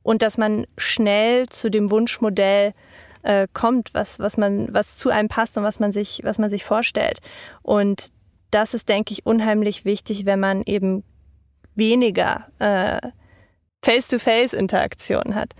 und 0.02 0.22
dass 0.22 0.38
man 0.38 0.66
schnell 0.76 1.46
zu 1.46 1.70
dem 1.70 1.90
Wunschmodell 1.90 2.74
äh, 3.28 3.46
kommt, 3.52 3.92
was, 3.92 4.18
was 4.18 4.38
man, 4.38 4.72
was 4.72 4.96
zu 4.96 5.10
einem 5.10 5.28
passt 5.28 5.58
und 5.58 5.62
was 5.62 5.80
man 5.80 5.92
sich, 5.92 6.22
was 6.24 6.38
man 6.38 6.48
sich 6.48 6.64
vorstellt. 6.64 7.20
Und 7.62 8.08
das 8.50 8.72
ist, 8.72 8.88
denke 8.88 9.12
ich, 9.12 9.26
unheimlich 9.26 9.84
wichtig, 9.84 10.24
wenn 10.24 10.40
man 10.40 10.62
eben 10.62 11.04
weniger 11.74 12.46
äh, 12.58 13.06
Face-to-Face-Interaktion 13.84 15.34
hat. 15.34 15.54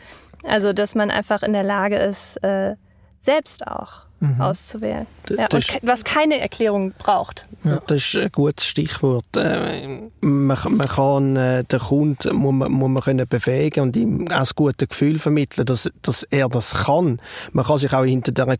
Also, 0.44 0.72
dass 0.72 0.94
man 0.94 1.10
einfach 1.10 1.42
in 1.42 1.52
der 1.52 1.62
Lage 1.62 1.96
ist, 1.96 2.42
äh, 2.42 2.76
selbst 3.20 3.66
auch 3.66 4.07
mhm. 4.20 4.40
auszuwählen. 4.40 5.06
Ja, 5.28 5.48
und 5.52 5.78
was 5.82 6.04
keine 6.04 6.40
Erklärung 6.40 6.92
braucht. 6.98 7.46
Ja, 7.64 7.80
das 7.86 7.98
ist 7.98 8.16
ein 8.16 8.32
gutes 8.32 8.66
Stichwort. 8.66 9.24
Äh, 9.36 10.08
man, 10.20 10.58
man 10.68 10.88
kann 10.88 11.36
äh, 11.36 11.64
den 11.64 11.78
Kunden 11.78 12.36
muss 12.36 12.52
man, 12.52 12.72
muss 12.72 12.88
man 12.88 13.02
können 13.02 13.28
befähigen 13.28 13.82
und 13.82 13.96
ihm 13.96 14.26
auch 14.28 14.40
das 14.40 14.54
gute 14.54 14.86
Gefühl 14.86 15.18
vermitteln, 15.18 15.66
dass, 15.66 15.90
dass 16.02 16.22
er 16.24 16.48
das 16.48 16.84
kann. 16.84 17.20
Man 17.52 17.64
kann 17.64 17.78
sich 17.78 17.92
auch 17.92 18.04
hinter 18.04 18.32
der 18.32 18.56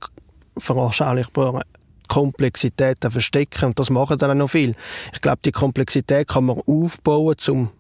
veranschaulichbaren 0.56 1.62
Komplexität 2.08 2.98
verstecken 3.00 3.66
und 3.66 3.78
das 3.78 3.90
machen 3.90 4.18
dann 4.18 4.30
auch 4.30 4.34
noch 4.34 4.50
viel. 4.50 4.74
Ich 5.12 5.20
glaube, 5.20 5.40
die 5.44 5.52
Komplexität 5.52 6.28
kann 6.28 6.46
man 6.46 6.60
aufbauen, 6.66 7.36
um 7.48 7.70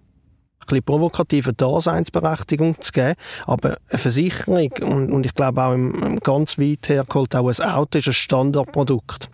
bisschen 0.68 0.84
provokative 0.84 1.52
Daseinsberechtigung 1.52 2.80
zu 2.80 2.92
geben. 2.92 3.14
Aber 3.46 3.78
eine 3.88 3.98
Versicherung, 3.98 4.70
und, 4.82 5.12
und 5.12 5.26
ich 5.26 5.34
glaube 5.34 5.62
auch 5.62 5.74
im, 5.74 6.02
im 6.02 6.20
ganz 6.20 6.58
weit 6.58 6.88
hergeholt, 6.88 7.34
auch 7.34 7.48
ein 7.48 7.70
Auto 7.70 7.98
ist 7.98 8.06
ein 8.06 8.12
Standardprodukt. 8.12 9.30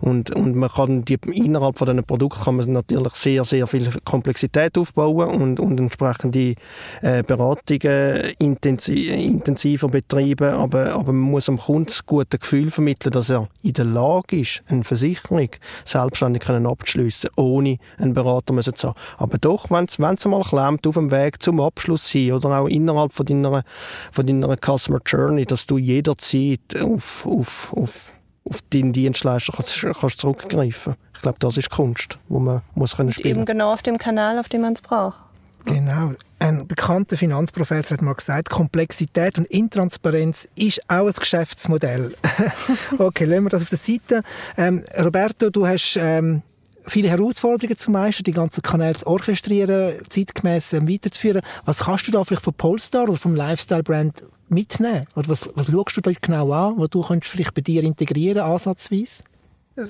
Und, 0.00 0.30
und 0.30 0.56
man 0.56 0.68
kann 0.68 1.04
die, 1.04 1.18
innerhalb 1.32 1.78
von 1.78 1.86
diesen 1.86 2.04
Produkten 2.04 2.44
kann 2.44 2.56
man 2.56 2.72
natürlich 2.72 3.14
sehr, 3.14 3.44
sehr 3.44 3.66
viel 3.66 3.90
Komplexität 4.04 4.76
aufbauen 4.78 5.28
und, 5.28 5.60
und 5.60 5.78
entsprechende 5.78 6.54
äh, 7.02 7.22
Beratungen 7.22 8.32
intensiv, 8.38 9.12
intensiver 9.12 9.88
betreiben. 9.88 10.54
Aber, 10.54 10.92
aber 10.92 11.12
man 11.12 11.30
muss 11.30 11.48
am 11.48 11.58
Kunden 11.58 11.86
das 11.86 12.06
gute 12.06 12.38
Gefühl 12.38 12.70
vermitteln, 12.70 13.12
dass 13.12 13.30
er 13.30 13.48
in 13.62 13.72
der 13.72 13.84
Lage 13.84 14.40
ist, 14.40 14.62
eine 14.68 14.84
Versicherung 14.84 15.50
selbstständig 15.84 16.48
abzuschliessen, 16.48 17.30
ohne 17.36 17.78
einen 17.98 18.14
Berater 18.14 18.58
zu 18.58 18.88
haben. 18.88 18.98
Aber 19.16 19.38
doch, 19.38 19.70
wenn 19.70 19.84
es 19.84 19.98
mal 19.98 20.42
klemmt, 20.42 20.77
Punkt 20.78 20.86
auf 20.86 20.94
dem 20.94 21.10
Weg 21.10 21.42
zum 21.42 21.60
Abschluss 21.60 22.10
sein 22.10 22.32
oder 22.32 22.60
auch 22.60 22.68
innerhalb 22.68 23.12
von 23.12 23.26
deiner, 23.26 23.64
von 24.12 24.26
deiner 24.26 24.56
Customer 24.56 25.00
Journey, 25.04 25.44
dass 25.44 25.66
du 25.66 25.78
jederzeit 25.78 26.60
auf, 26.80 27.26
auf, 27.26 27.72
auf, 27.76 28.12
auf 28.44 28.62
deinen 28.70 28.92
Dienstleister 28.92 29.52
kannst, 29.54 30.00
kannst 30.00 30.20
zurückgreifen. 30.20 30.94
Ich 31.14 31.22
glaube, 31.22 31.38
das 31.40 31.56
ist 31.56 31.70
Kunst, 31.70 32.18
wo 32.28 32.38
man 32.38 32.62
muss 32.74 32.96
können 32.96 33.12
spielen. 33.12 33.38
Eben 33.38 33.44
genau 33.44 33.72
auf 33.72 33.82
dem 33.82 33.98
Kanal, 33.98 34.38
auf 34.38 34.48
dem 34.48 34.60
man 34.62 34.74
es 34.74 34.80
braucht. 34.80 35.16
Genau. 35.64 36.12
Ein 36.38 36.68
bekannter 36.68 37.16
Finanzprofessor 37.16 37.96
hat 37.96 38.02
mal 38.02 38.14
gesagt, 38.14 38.48
Komplexität 38.48 39.38
und 39.38 39.46
Intransparenz 39.46 40.48
ist 40.54 40.80
auch 40.88 41.08
ein 41.08 41.12
Geschäftsmodell. 41.12 42.14
okay, 42.98 43.24
lassen 43.24 43.44
wir 43.44 43.50
das 43.50 43.62
auf 43.62 43.68
der 43.68 43.78
Seite. 43.78 44.22
Ähm, 44.56 44.84
Roberto, 44.96 45.50
du 45.50 45.66
hast 45.66 45.98
ähm, 46.00 46.42
viele 46.88 47.08
Herausforderungen 47.08 47.76
zu 47.76 47.90
meistern, 47.90 48.24
die 48.24 48.32
ganzen 48.32 48.62
Kanäle 48.62 48.94
zu 48.94 49.06
orchestrieren, 49.06 49.94
zeitgemäß 50.08 50.72
ähm, 50.74 50.88
weiterzuführen. 50.88 51.42
Was 51.64 51.80
kannst 51.80 52.06
du 52.06 52.12
da 52.12 52.24
vielleicht 52.24 52.42
von 52.42 52.54
Polestar 52.54 53.04
oder 53.04 53.18
vom 53.18 53.34
Lifestyle-Brand 53.34 54.24
mitnehmen? 54.48 55.06
Oder 55.14 55.28
was, 55.28 55.50
was 55.54 55.66
schaust 55.66 55.96
du 55.96 56.00
da 56.00 56.10
genau 56.20 56.52
an, 56.52 56.74
was 56.78 56.90
du 56.90 57.02
könntest 57.02 57.32
vielleicht 57.32 57.54
bei 57.54 57.60
dir 57.60 57.82
integrieren, 57.82 58.42
ansatzweise? 58.42 59.22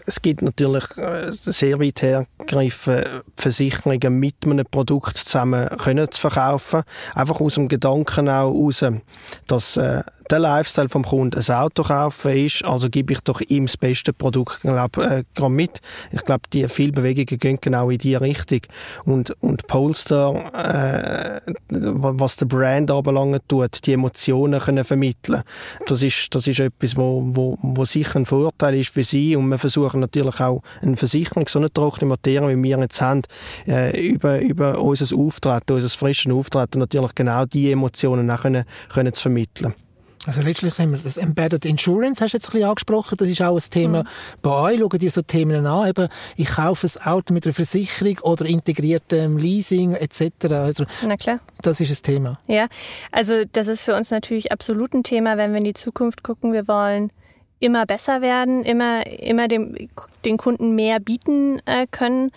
Es 0.04 0.20
gibt 0.20 0.42
natürlich 0.42 0.84
äh, 0.98 1.30
sehr 1.32 1.80
weit 1.80 2.02
hergreifende 2.02 3.22
Versicherungen 3.36 4.18
mit 4.18 4.34
einem 4.44 4.66
Produkt 4.70 5.16
zusammen 5.16 5.66
können 5.78 6.10
zu 6.10 6.20
verkaufen. 6.20 6.82
Einfach 7.14 7.40
aus 7.40 7.54
dem 7.54 7.68
Gedanken 7.68 8.28
auch 8.28 8.52
raus, 8.52 8.84
dass 9.46 9.78
äh, 9.78 10.02
der 10.30 10.38
Lifestyle 10.38 10.88
vom 10.88 11.04
Kunden 11.04 11.40
ein 11.40 11.54
Auto 11.54 11.82
kaufen 11.82 12.36
ist, 12.36 12.64
also 12.64 12.88
gebe 12.88 13.12
ich 13.12 13.20
doch 13.20 13.40
ihm 13.40 13.66
das 13.66 13.76
beste 13.76 14.12
Produkt 14.12 14.60
glaub, 14.60 14.96
äh, 14.98 15.24
mit. 15.48 15.80
Ich 16.12 16.22
glaube, 16.24 16.42
die 16.52 16.68
viele 16.68 16.92
Bewegungen 16.92 17.38
gehen 17.38 17.58
genau 17.60 17.90
in 17.90 17.98
diese 17.98 18.20
Richtung. 18.20 18.60
Und, 19.04 19.30
und 19.40 19.66
Polestar, 19.66 20.54
äh, 20.54 21.40
was 21.68 22.36
der 22.36 22.46
Brand 22.46 22.90
anbelangt 22.90 23.48
tut, 23.48 23.86
die 23.86 23.92
Emotionen 23.92 24.60
können 24.60 24.84
vermitteln. 24.84 25.42
Das 25.86 26.02
ist, 26.02 26.34
das 26.34 26.46
ist 26.46 26.60
etwas, 26.60 26.96
wo, 26.96 27.22
wo, 27.26 27.58
wo 27.62 27.84
sicher 27.84 28.16
ein 28.16 28.26
Vorteil 28.26 28.76
ist 28.76 28.90
für 28.90 29.04
sie. 29.04 29.36
Und 29.36 29.48
wir 29.48 29.58
versuchen 29.58 30.00
natürlich 30.00 30.40
auch 30.40 30.62
eine 30.82 30.96
Versicherung, 30.96 31.48
so 31.48 31.58
eine 31.58 31.72
trockene 31.72 32.08
Materie, 32.08 32.56
wie 32.56 32.62
wir 32.62 32.78
jetzt 32.78 33.00
haben, 33.00 33.22
äh, 33.66 34.08
über, 34.08 34.40
über 34.40 34.80
unser 34.80 35.16
Auftreten, 35.16 35.72
unser 35.72 35.88
frisches 35.88 36.32
Auftreten 36.32 36.78
natürlich 36.78 37.14
genau 37.14 37.44
die 37.46 37.72
Emotionen 37.72 38.30
auch 38.30 38.42
können, 38.42 38.64
können 38.92 39.12
zu 39.12 39.22
vermitteln. 39.22 39.74
Also 40.28 40.42
letztlich 40.42 40.78
haben 40.78 40.92
wir 40.92 40.98
das 40.98 41.16
Embedded 41.16 41.64
Insurance, 41.64 42.22
hast 42.22 42.34
du 42.34 42.36
jetzt 42.36 42.48
ein 42.48 42.52
bisschen 42.52 42.68
angesprochen, 42.68 43.16
das 43.16 43.30
ist 43.30 43.40
auch 43.40 43.56
ein 43.56 43.70
Thema 43.70 44.02
mhm. 44.02 44.08
bei 44.42 44.50
euch. 44.50 44.78
Schauen 44.78 44.98
dir 44.98 45.10
so 45.10 45.22
Themen 45.22 45.64
an, 45.64 45.88
eben, 45.88 46.08
ich 46.36 46.48
kaufe 46.48 46.86
ein 46.86 47.06
Auto 47.06 47.32
mit 47.32 47.46
einer 47.46 47.54
Versicherung 47.54 48.18
oder 48.20 48.44
integriertem 48.44 49.38
Leasing 49.38 49.94
etc. 49.94 50.44
Also, 50.50 50.84
Na 51.02 51.16
klar. 51.16 51.40
Das 51.62 51.80
ist 51.80 51.90
ein 51.90 52.02
Thema. 52.02 52.38
Ja, 52.46 52.66
also 53.10 53.44
das 53.50 53.68
ist 53.68 53.84
für 53.84 53.94
uns 53.94 54.10
natürlich 54.10 54.52
absolut 54.52 54.92
ein 54.92 55.02
Thema, 55.02 55.38
wenn 55.38 55.52
wir 55.52 55.58
in 55.58 55.64
die 55.64 55.72
Zukunft 55.72 56.22
gucken. 56.22 56.52
Wir 56.52 56.68
wollen 56.68 57.08
immer 57.58 57.86
besser 57.86 58.20
werden, 58.20 58.64
immer, 58.64 59.06
immer 59.06 59.48
dem, 59.48 59.88
den 60.26 60.36
Kunden 60.36 60.74
mehr 60.74 61.00
bieten 61.00 61.62
äh, 61.64 61.86
können. 61.90 62.32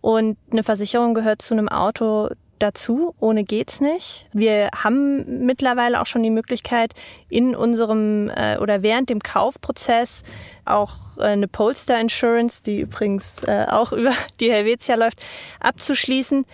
Und 0.00 0.36
eine 0.50 0.64
Versicherung 0.64 1.14
gehört 1.14 1.42
zu 1.42 1.54
einem 1.54 1.68
Auto 1.68 2.28
dazu. 2.58 3.14
Ohne 3.20 3.44
geht's 3.44 3.80
nicht. 3.80 4.26
Wir 4.32 4.68
haben 4.76 5.44
mittlerweile 5.46 6.00
auch 6.00 6.06
schon 6.06 6.22
die 6.22 6.30
Möglichkeit, 6.30 6.94
in 7.28 7.54
unserem 7.54 8.28
äh, 8.30 8.58
oder 8.58 8.82
während 8.82 9.10
dem 9.10 9.20
Kaufprozess 9.20 10.22
auch 10.64 10.94
äh, 11.18 11.22
eine 11.22 11.48
Polestar 11.48 12.00
Insurance, 12.00 12.62
die 12.62 12.80
übrigens 12.80 13.42
äh, 13.42 13.66
auch 13.70 13.92
über 13.92 14.12
die 14.40 14.50
Helvetia 14.50 14.96
läuft, 14.96 15.24
abzuschließen. 15.60 16.44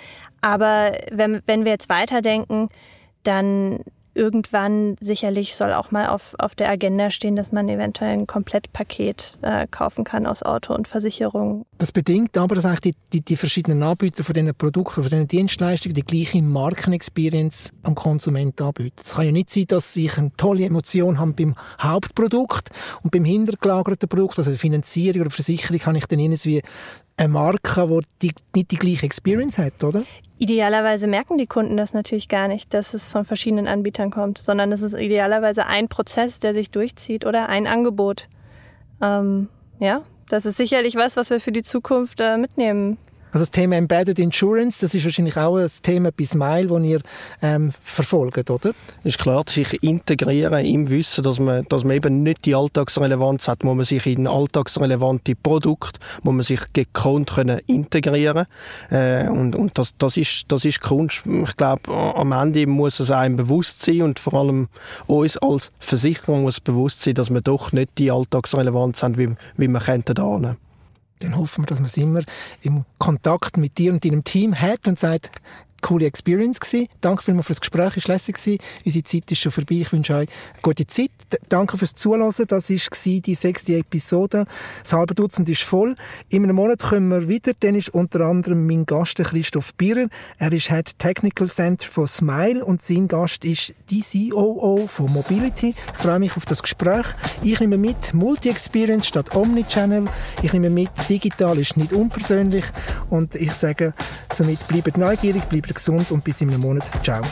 Aber 0.40 0.92
wenn, 1.10 1.42
wenn 1.46 1.64
wir 1.64 1.72
jetzt 1.72 1.88
weiterdenken, 1.88 2.68
dann 3.22 3.80
irgendwann 4.14 4.96
sicherlich 5.00 5.56
soll 5.56 5.72
auch 5.72 5.90
mal 5.90 6.08
auf, 6.08 6.34
auf 6.38 6.54
der 6.54 6.68
Agenda 6.68 7.10
stehen, 7.10 7.36
dass 7.36 7.52
man 7.52 7.68
eventuell 7.68 8.12
ein 8.12 8.26
Komplettpaket 8.26 9.38
äh, 9.42 9.66
kaufen 9.70 10.04
kann 10.04 10.26
aus 10.26 10.42
Auto 10.42 10.74
und 10.74 10.88
Versicherung. 10.88 11.64
Das 11.78 11.92
bedingt 11.92 12.36
aber, 12.36 12.54
dass 12.54 12.64
eigentlich 12.64 12.94
die, 12.94 12.94
die, 13.12 13.20
die 13.22 13.36
verschiedenen 13.36 13.82
Anbieter 13.82 14.24
von 14.24 14.34
diesen 14.34 14.54
Produkten, 14.54 15.02
von 15.02 15.10
diesen 15.10 15.28
Dienstleistungen 15.28 15.94
die 15.94 16.04
gleiche 16.04 16.42
Markenexperience 16.42 17.70
am 17.82 17.94
Konsumenten 17.94 18.62
anbieten. 18.62 18.96
Es 19.02 19.14
kann 19.14 19.26
ja 19.26 19.32
nicht 19.32 19.50
sein, 19.50 19.66
dass 19.68 19.96
ich 19.96 20.18
eine 20.18 20.30
tolle 20.36 20.64
Emotion 20.64 21.18
habe 21.18 21.32
beim 21.32 21.54
Hauptprodukt 21.80 22.70
und 23.02 23.10
beim 23.10 23.24
hintergelagerten 23.24 24.08
Produkt, 24.08 24.38
also 24.38 24.54
Finanzierung 24.56 25.22
oder 25.22 25.30
Versicherung, 25.30 25.80
habe 25.86 25.98
ich 25.98 26.06
dann 26.06 26.18
irgendwie 26.18 26.62
eine 27.16 27.28
Marke, 27.28 28.00
die 28.20 28.32
nicht 28.54 28.70
die 28.70 28.76
gleiche 28.76 29.06
Experience 29.06 29.58
hat, 29.58 29.82
oder? 29.84 30.02
Idealerweise 30.38 31.06
merken 31.06 31.38
die 31.38 31.46
Kunden 31.46 31.76
das 31.76 31.94
natürlich 31.94 32.28
gar 32.28 32.48
nicht, 32.48 32.74
dass 32.74 32.94
es 32.94 33.08
von 33.08 33.24
verschiedenen 33.24 33.68
Anbietern 33.68 34.10
kommt, 34.10 34.38
sondern 34.38 34.72
es 34.72 34.82
ist 34.82 34.94
idealerweise 34.94 35.66
ein 35.66 35.88
Prozess, 35.88 36.40
der 36.40 36.52
sich 36.52 36.70
durchzieht 36.70 37.24
oder 37.24 37.48
ein 37.48 37.66
Angebot. 37.66 38.28
Ähm, 39.00 39.48
ja, 39.78 40.02
das 40.28 40.46
ist 40.46 40.56
sicherlich 40.56 40.96
was, 40.96 41.16
was 41.16 41.30
wir 41.30 41.40
für 41.40 41.52
die 41.52 41.62
Zukunft 41.62 42.18
äh, 42.20 42.36
mitnehmen 42.36 42.98
also 43.32 43.46
das 43.46 43.50
Thema 43.50 43.76
Embedded 43.76 44.18
Insurance, 44.18 44.82
das 44.82 44.94
ist 44.94 45.04
wahrscheinlich 45.04 45.38
auch 45.38 45.56
ein 45.56 45.70
Thema 45.82 46.10
bei 46.12 46.24
Smile, 46.24 46.66
das 46.66 46.82
ihr 46.82 47.00
ähm, 47.40 47.72
verfolgt, 47.80 48.50
oder? 48.50 48.72
Ist 49.04 49.18
klar, 49.18 49.44
sich 49.48 49.82
integrieren 49.82 50.64
im 50.66 50.90
Wissen, 50.90 51.24
dass 51.24 51.40
man, 51.40 51.64
dass 51.70 51.84
man 51.84 51.96
eben 51.96 52.22
nicht 52.22 52.44
die 52.44 52.54
Alltagsrelevanz 52.54 53.48
hat, 53.48 53.64
wo 53.64 53.72
man 53.72 53.86
sich 53.86 54.06
in 54.06 54.26
alltagsrelevante 54.26 55.34
Produkte, 55.34 55.98
wo 56.22 56.32
man 56.32 56.42
sich 56.42 56.60
gekonnt 56.74 57.30
können 57.30 57.60
integrieren 57.66 58.46
äh, 58.90 59.26
und, 59.28 59.56
und 59.56 59.78
das, 59.78 59.96
das, 59.96 60.18
ist, 60.18 60.44
das 60.48 60.66
ist 60.66 60.82
Kunst. 60.82 61.22
Ich 61.26 61.56
glaube, 61.56 61.90
am 61.90 62.32
Ende 62.32 62.66
muss 62.66 63.00
es 63.00 63.10
einem 63.10 63.36
bewusst 63.36 63.82
sein 63.82 64.02
und 64.02 64.20
vor 64.20 64.34
allem 64.34 64.68
uns 65.06 65.38
als 65.38 65.72
Versicherung 65.78 66.42
muss 66.42 66.60
bewusst 66.60 67.00
sein, 67.00 67.14
dass 67.14 67.30
wir 67.32 67.40
doch 67.40 67.72
nicht 67.72 67.96
die 67.96 68.10
Alltagsrelevanz 68.10 69.02
haben, 69.02 69.16
wie, 69.16 69.30
wie 69.56 69.68
wir 69.68 69.80
könnten 69.80 70.14
da 70.14 70.56
dann 71.22 71.36
hoffen 71.36 71.62
wir, 71.62 71.66
dass 71.66 71.78
man 71.78 71.86
es 71.86 71.96
immer 71.96 72.22
im 72.62 72.84
Kontakt 72.98 73.56
mit 73.56 73.78
dir 73.78 73.92
und 73.92 74.04
deinem 74.04 74.24
Team 74.24 74.60
hat 74.60 74.88
und 74.88 74.98
sagt, 74.98 75.30
coole 75.82 76.06
Experience 76.06 76.60
gewesen. 76.60 76.88
Danke 77.00 77.22
vielmals 77.22 77.46
für 77.46 77.52
das 77.52 77.60
Gespräch, 77.60 77.96
es 77.96 78.08
war 78.08 78.14
lässig 78.14 78.36
gewesen. 78.36 78.58
Unsere 78.84 79.04
Zeit 79.04 79.30
ist 79.30 79.40
schon 79.40 79.52
vorbei. 79.52 79.74
Ich 79.74 79.92
wünsche 79.92 80.14
euch 80.14 80.28
eine 80.28 80.62
gute 80.62 80.86
Zeit. 80.86 81.10
Danke 81.48 81.76
fürs 81.76 81.94
Zuhören. 81.94 82.22
Das 82.22 82.70
war 82.70 83.20
die 83.20 83.34
sechste 83.34 83.76
Episode. 83.76 84.46
Das 84.82 84.92
halbe 84.92 85.14
Dutzend 85.14 85.48
ist 85.48 85.62
voll. 85.62 85.96
In 86.30 86.44
einem 86.44 86.56
Monat 86.56 86.80
kommen 86.80 87.08
wir 87.08 87.28
wieder. 87.28 87.52
Dann 87.60 87.74
ist 87.74 87.90
unter 87.90 88.20
anderem 88.20 88.66
mein 88.66 88.86
Gast 88.86 89.16
Christoph 89.16 89.74
Bierer. 89.74 90.06
Er 90.38 90.52
ist 90.52 90.68
Head 90.68 90.98
Technical 90.98 91.48
Center 91.48 91.88
von 91.88 92.06
Smile 92.06 92.64
und 92.64 92.82
sein 92.82 93.08
Gast 93.08 93.44
ist 93.44 93.74
die 93.90 94.02
COO 94.30 94.86
von 94.86 95.12
Mobility. 95.12 95.74
Ich 95.92 95.98
freue 95.98 96.18
mich 96.18 96.36
auf 96.36 96.46
das 96.46 96.62
Gespräch. 96.62 97.06
Ich 97.42 97.60
nehme 97.60 97.78
mit 97.78 98.14
Multi-Experience 98.14 99.08
statt 99.08 99.34
Omnichannel. 99.34 100.04
Ich 100.42 100.52
nehme 100.52 100.70
mit 100.70 100.90
digital 101.08 101.58
ist 101.58 101.76
nicht 101.76 101.92
unpersönlich 101.92 102.64
und 103.10 103.34
ich 103.34 103.52
sage 103.52 103.94
somit 104.32 104.66
bleibt 104.68 104.96
neugierig, 104.96 105.42
gesund 105.72 106.10
und 106.10 106.24
bis 106.24 106.40
in 106.40 106.48
einem 106.50 106.60
Monat. 106.60 106.84
Ciao. 107.02 107.22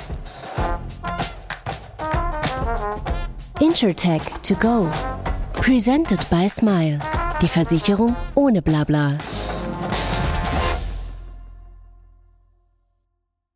InsurTech 3.61 4.22
to 4.42 4.55
go. 4.55 4.88
Presented 5.55 6.29
by 6.31 6.48
Smile. 6.48 6.98
Die 7.42 7.48
Versicherung 7.48 8.14
ohne 8.35 8.62
Blabla. 8.62 9.18